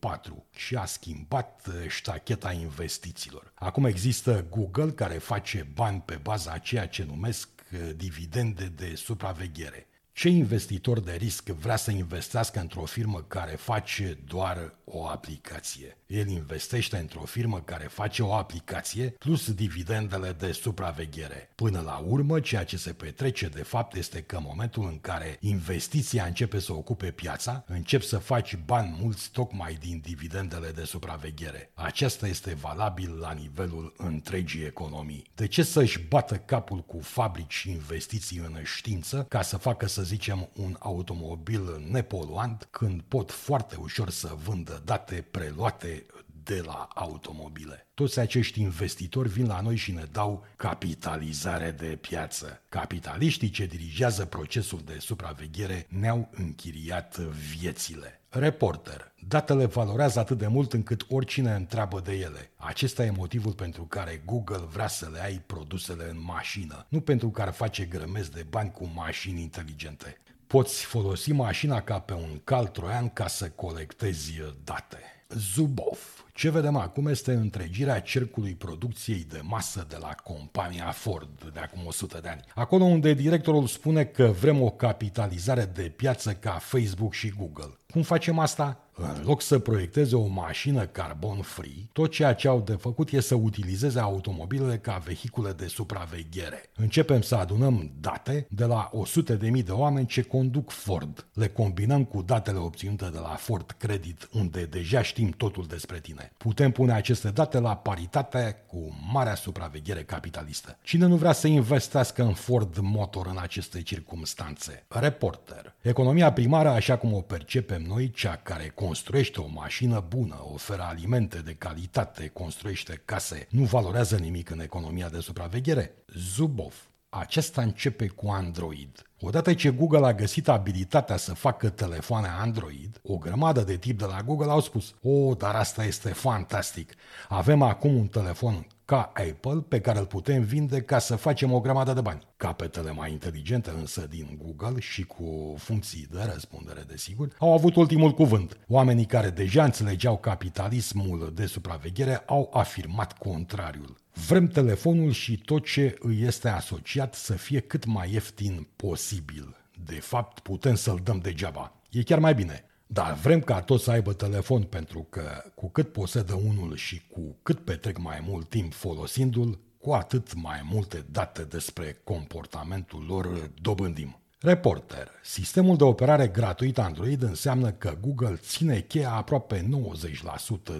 2002-2004 0.00 0.44
și 0.50 0.74
a 0.74 0.84
schimbat 0.84 1.66
ștacheta 1.88 2.52
investițiilor. 2.52 3.52
Acum 3.54 3.84
există 3.84 4.46
Google 4.50 4.90
care 4.90 5.14
face 5.14 5.68
bani 5.74 6.02
pe 6.04 6.18
baza 6.22 6.52
a 6.52 6.58
ceea 6.58 6.86
ce 6.86 7.04
numesc 7.04 7.48
dividende 7.96 8.72
de 8.76 8.94
supraveghere. 8.94 9.86
Ce 10.12 10.28
investitor 10.28 11.00
de 11.00 11.12
risc 11.12 11.48
vrea 11.48 11.76
să 11.76 11.90
investească 11.90 12.60
într-o 12.60 12.84
firmă 12.84 13.24
care 13.28 13.56
face 13.56 14.18
doar 14.26 14.74
o 14.84 15.06
aplicație? 15.06 15.96
El 16.12 16.28
investește 16.28 16.96
într-o 16.96 17.20
firmă 17.20 17.60
care 17.60 17.84
face 17.84 18.22
o 18.22 18.34
aplicație 18.34 19.10
plus 19.10 19.52
dividendele 19.52 20.32
de 20.32 20.52
supraveghere. 20.52 21.50
Până 21.54 21.80
la 21.80 22.04
urmă, 22.06 22.40
ceea 22.40 22.64
ce 22.64 22.76
se 22.76 22.92
petrece 22.92 23.48
de 23.48 23.62
fapt 23.62 23.96
este 23.96 24.22
că 24.22 24.36
în 24.36 24.42
momentul 24.46 24.86
în 24.86 24.98
care 25.00 25.36
investiția 25.40 26.24
începe 26.24 26.58
să 26.58 26.72
ocupe 26.72 27.10
piața, 27.10 27.64
încep 27.66 28.02
să 28.02 28.18
faci 28.18 28.56
bani 28.56 28.96
mulți 29.00 29.30
tocmai 29.30 29.74
din 29.80 30.00
dividendele 30.04 30.70
de 30.70 30.84
supraveghere. 30.84 31.70
Aceasta 31.74 32.26
este 32.26 32.54
valabil 32.54 33.18
la 33.18 33.32
nivelul 33.32 33.94
întregii 33.96 34.64
economii. 34.64 35.30
De 35.34 35.46
ce 35.46 35.62
să-și 35.62 36.00
bată 36.00 36.36
capul 36.36 36.78
cu 36.78 37.00
fabrici 37.00 37.52
și 37.52 37.70
investiții 37.70 38.38
în 38.38 38.62
știință 38.64 39.26
ca 39.28 39.42
să 39.42 39.56
facă, 39.56 39.86
să 39.86 40.02
zicem, 40.02 40.48
un 40.52 40.76
automobil 40.78 41.86
nepoluant 41.90 42.68
când 42.70 43.02
pot 43.08 43.30
foarte 43.30 43.76
ușor 43.76 44.10
să 44.10 44.36
vândă 44.44 44.82
date 44.84 45.26
preluate 45.30 46.01
de 46.44 46.62
la 46.66 46.88
automobile. 46.94 47.86
Toți 47.94 48.18
acești 48.18 48.60
investitori 48.60 49.28
vin 49.28 49.46
la 49.46 49.60
noi 49.60 49.76
și 49.76 49.92
ne 49.92 50.04
dau 50.12 50.46
capitalizare 50.56 51.70
de 51.70 51.98
piață. 52.00 52.62
Capitaliștii 52.68 53.50
ce 53.50 53.66
dirigează 53.66 54.24
procesul 54.24 54.80
de 54.84 54.96
supraveghere 54.98 55.86
ne-au 55.88 56.28
închiriat 56.32 57.18
viețile. 57.18 58.20
Reporter. 58.28 59.12
Datele 59.28 59.66
valorează 59.66 60.18
atât 60.18 60.38
de 60.38 60.46
mult 60.46 60.72
încât 60.72 61.06
oricine 61.08 61.54
întreabă 61.54 62.00
de 62.00 62.12
ele. 62.12 62.50
Acesta 62.56 63.04
e 63.04 63.10
motivul 63.10 63.52
pentru 63.52 63.82
care 63.82 64.22
Google 64.24 64.64
vrea 64.72 64.88
să 64.88 65.08
le 65.12 65.22
ai 65.22 65.42
produsele 65.46 66.08
în 66.10 66.22
mașină, 66.24 66.86
nu 66.88 67.00
pentru 67.00 67.30
că 67.30 67.42
ar 67.42 67.52
face 67.52 67.84
grămezi 67.84 68.30
de 68.30 68.46
bani 68.48 68.70
cu 68.70 68.90
mașini 68.94 69.40
inteligente. 69.40 70.16
Poți 70.46 70.84
folosi 70.84 71.32
mașina 71.32 71.80
ca 71.82 71.98
pe 71.98 72.12
un 72.12 72.40
cal 72.44 72.66
troian 72.66 73.08
ca 73.08 73.26
să 73.26 73.50
colectezi 73.50 74.32
date. 74.64 74.98
Zubov 75.28 76.21
ce 76.32 76.50
vedem 76.50 76.76
acum 76.76 77.06
este 77.06 77.32
întregirea 77.32 78.00
cercului 78.00 78.54
producției 78.54 79.24
de 79.28 79.40
masă 79.42 79.86
de 79.88 79.96
la 80.00 80.14
compania 80.24 80.90
Ford 80.90 81.50
de 81.52 81.60
acum 81.60 81.80
100 81.86 82.18
de 82.22 82.28
ani. 82.28 82.40
Acolo 82.54 82.84
unde 82.84 83.14
directorul 83.14 83.66
spune 83.66 84.04
că 84.04 84.24
vrem 84.24 84.62
o 84.62 84.70
capitalizare 84.70 85.70
de 85.74 85.82
piață 85.82 86.32
ca 86.32 86.50
Facebook 86.50 87.12
și 87.12 87.34
Google. 87.38 87.78
Cum 87.90 88.02
facem 88.02 88.38
asta? 88.38 88.88
În 88.94 89.22
loc 89.24 89.42
să 89.42 89.58
proiecteze 89.58 90.16
o 90.16 90.26
mașină 90.26 90.86
carbon-free, 90.86 91.88
tot 91.92 92.10
ceea 92.10 92.32
ce 92.34 92.48
au 92.48 92.60
de 92.60 92.72
făcut 92.72 93.12
e 93.12 93.20
să 93.20 93.34
utilizeze 93.34 93.98
automobilele 94.00 94.78
ca 94.78 95.02
vehicule 95.04 95.52
de 95.52 95.66
supraveghere. 95.66 96.62
Începem 96.76 97.22
să 97.22 97.34
adunăm 97.34 97.92
date 98.00 98.46
de 98.50 98.64
la 98.64 98.90
100.000 99.36 99.64
de 99.64 99.72
oameni 99.72 100.06
ce 100.06 100.22
conduc 100.22 100.70
Ford. 100.70 101.26
Le 101.32 101.48
combinăm 101.48 102.04
cu 102.04 102.22
datele 102.22 102.58
obținute 102.58 103.08
de 103.12 103.18
la 103.18 103.34
Ford 103.38 103.74
Credit, 103.78 104.28
unde 104.32 104.64
deja 104.64 105.02
știm 105.02 105.30
totul 105.30 105.66
despre 105.66 105.98
tine. 105.98 106.32
Putem 106.36 106.70
pune 106.70 106.92
aceste 106.92 107.28
date 107.28 107.58
la 107.58 107.76
paritate 107.76 108.62
cu 108.66 108.98
marea 109.12 109.34
supraveghere 109.34 110.02
capitalistă. 110.02 110.78
Cine 110.82 111.06
nu 111.06 111.16
vrea 111.16 111.32
să 111.32 111.46
investească 111.46 112.22
în 112.22 112.32
Ford 112.32 112.78
Motor 112.78 113.26
în 113.26 113.38
aceste 113.40 113.82
circumstanțe? 113.82 114.84
Reporter. 114.88 115.74
Economia 115.80 116.32
primară, 116.32 116.68
așa 116.68 116.96
cum 116.96 117.12
o 117.12 117.20
percepem 117.20 117.82
noi, 117.82 118.10
cea 118.10 118.36
care 118.36 118.72
construiește 118.86 119.40
o 119.40 119.48
mașină 119.48 120.04
bună, 120.08 120.40
oferă 120.52 120.82
alimente 120.82 121.38
de 121.38 121.54
calitate, 121.54 122.28
construiește 122.28 123.02
case, 123.04 123.46
nu 123.50 123.64
valorează 123.64 124.16
nimic 124.16 124.50
în 124.50 124.60
economia 124.60 125.08
de 125.08 125.20
supraveghere? 125.20 125.94
Zubov. 126.16 126.90
Acesta 127.08 127.62
începe 127.62 128.06
cu 128.06 128.28
Android. 128.28 129.02
Odată 129.20 129.54
ce 129.54 129.70
Google 129.70 130.06
a 130.06 130.14
găsit 130.14 130.48
abilitatea 130.48 131.16
să 131.16 131.34
facă 131.34 131.68
telefoane 131.68 132.28
Android, 132.28 133.00
o 133.02 133.16
grămadă 133.16 133.60
de 133.60 133.76
tip 133.76 133.98
de 133.98 134.04
la 134.04 134.22
Google 134.22 134.50
au 134.50 134.60
spus, 134.60 134.94
o, 135.02 135.10
oh, 135.10 135.36
dar 135.36 135.54
asta 135.54 135.84
este 135.84 136.08
fantastic. 136.08 136.92
Avem 137.28 137.62
acum 137.62 137.96
un 137.96 138.06
telefon 138.06 138.66
ca 138.92 139.12
Apple 139.14 139.60
pe 139.68 139.80
care 139.80 139.98
îl 139.98 140.06
putem 140.06 140.42
vinde 140.42 140.80
ca 140.80 140.98
să 140.98 141.16
facem 141.16 141.52
o 141.52 141.60
grămadă 141.60 141.92
de 141.92 142.00
bani. 142.00 142.26
Capetele 142.36 142.90
mai 142.90 143.10
inteligente 143.10 143.70
însă 143.70 144.06
din 144.10 144.38
Google 144.42 144.80
și 144.80 145.02
cu 145.02 145.54
funcții 145.58 146.08
de 146.10 146.18
răspundere, 146.32 146.84
desigur, 146.86 147.28
au 147.38 147.52
avut 147.52 147.76
ultimul 147.76 148.12
cuvânt. 148.12 148.58
Oamenii 148.68 149.04
care 149.04 149.30
deja 149.30 149.64
înțelegeau 149.64 150.18
capitalismul 150.18 151.32
de 151.34 151.46
supraveghere 151.46 152.22
au 152.26 152.50
afirmat 152.52 153.18
contrariul. 153.18 153.96
Vrem 154.26 154.46
telefonul 154.46 155.10
și 155.10 155.38
tot 155.38 155.64
ce 155.64 155.96
îi 155.98 156.22
este 156.22 156.48
asociat 156.48 157.14
să 157.14 157.32
fie 157.32 157.60
cât 157.60 157.84
mai 157.84 158.12
ieftin 158.12 158.68
posibil. 158.76 159.56
De 159.84 160.00
fapt, 160.00 160.38
putem 160.38 160.74
să-l 160.74 161.00
dăm 161.02 161.18
degeaba. 161.18 161.72
E 161.90 162.02
chiar 162.02 162.18
mai 162.18 162.34
bine. 162.34 162.64
Dar 162.92 163.14
vrem 163.14 163.40
ca 163.40 163.60
toți 163.60 163.84
să 163.84 163.90
aibă 163.90 164.12
telefon 164.12 164.62
pentru 164.62 165.06
că 165.10 165.42
cu 165.54 165.70
cât 165.70 165.92
posedă 165.92 166.34
unul 166.34 166.76
și 166.76 167.02
cu 167.10 167.36
cât 167.42 167.64
petrec 167.64 167.98
mai 167.98 168.24
mult 168.26 168.48
timp 168.48 168.72
folosindu-l, 168.72 169.58
cu 169.78 169.92
atât 169.92 170.34
mai 170.34 170.60
multe 170.70 171.04
date 171.10 171.42
despre 171.42 172.00
comportamentul 172.04 173.04
lor 173.08 173.50
dobândim. 173.60 174.21
Reporter. 174.44 175.08
Sistemul 175.22 175.76
de 175.76 175.84
operare 175.84 176.26
gratuit 176.26 176.78
Android 176.78 177.22
înseamnă 177.22 177.70
că 177.70 177.96
Google 178.00 178.36
ține 178.36 178.80
cheia 178.80 179.12
aproape 179.12 179.68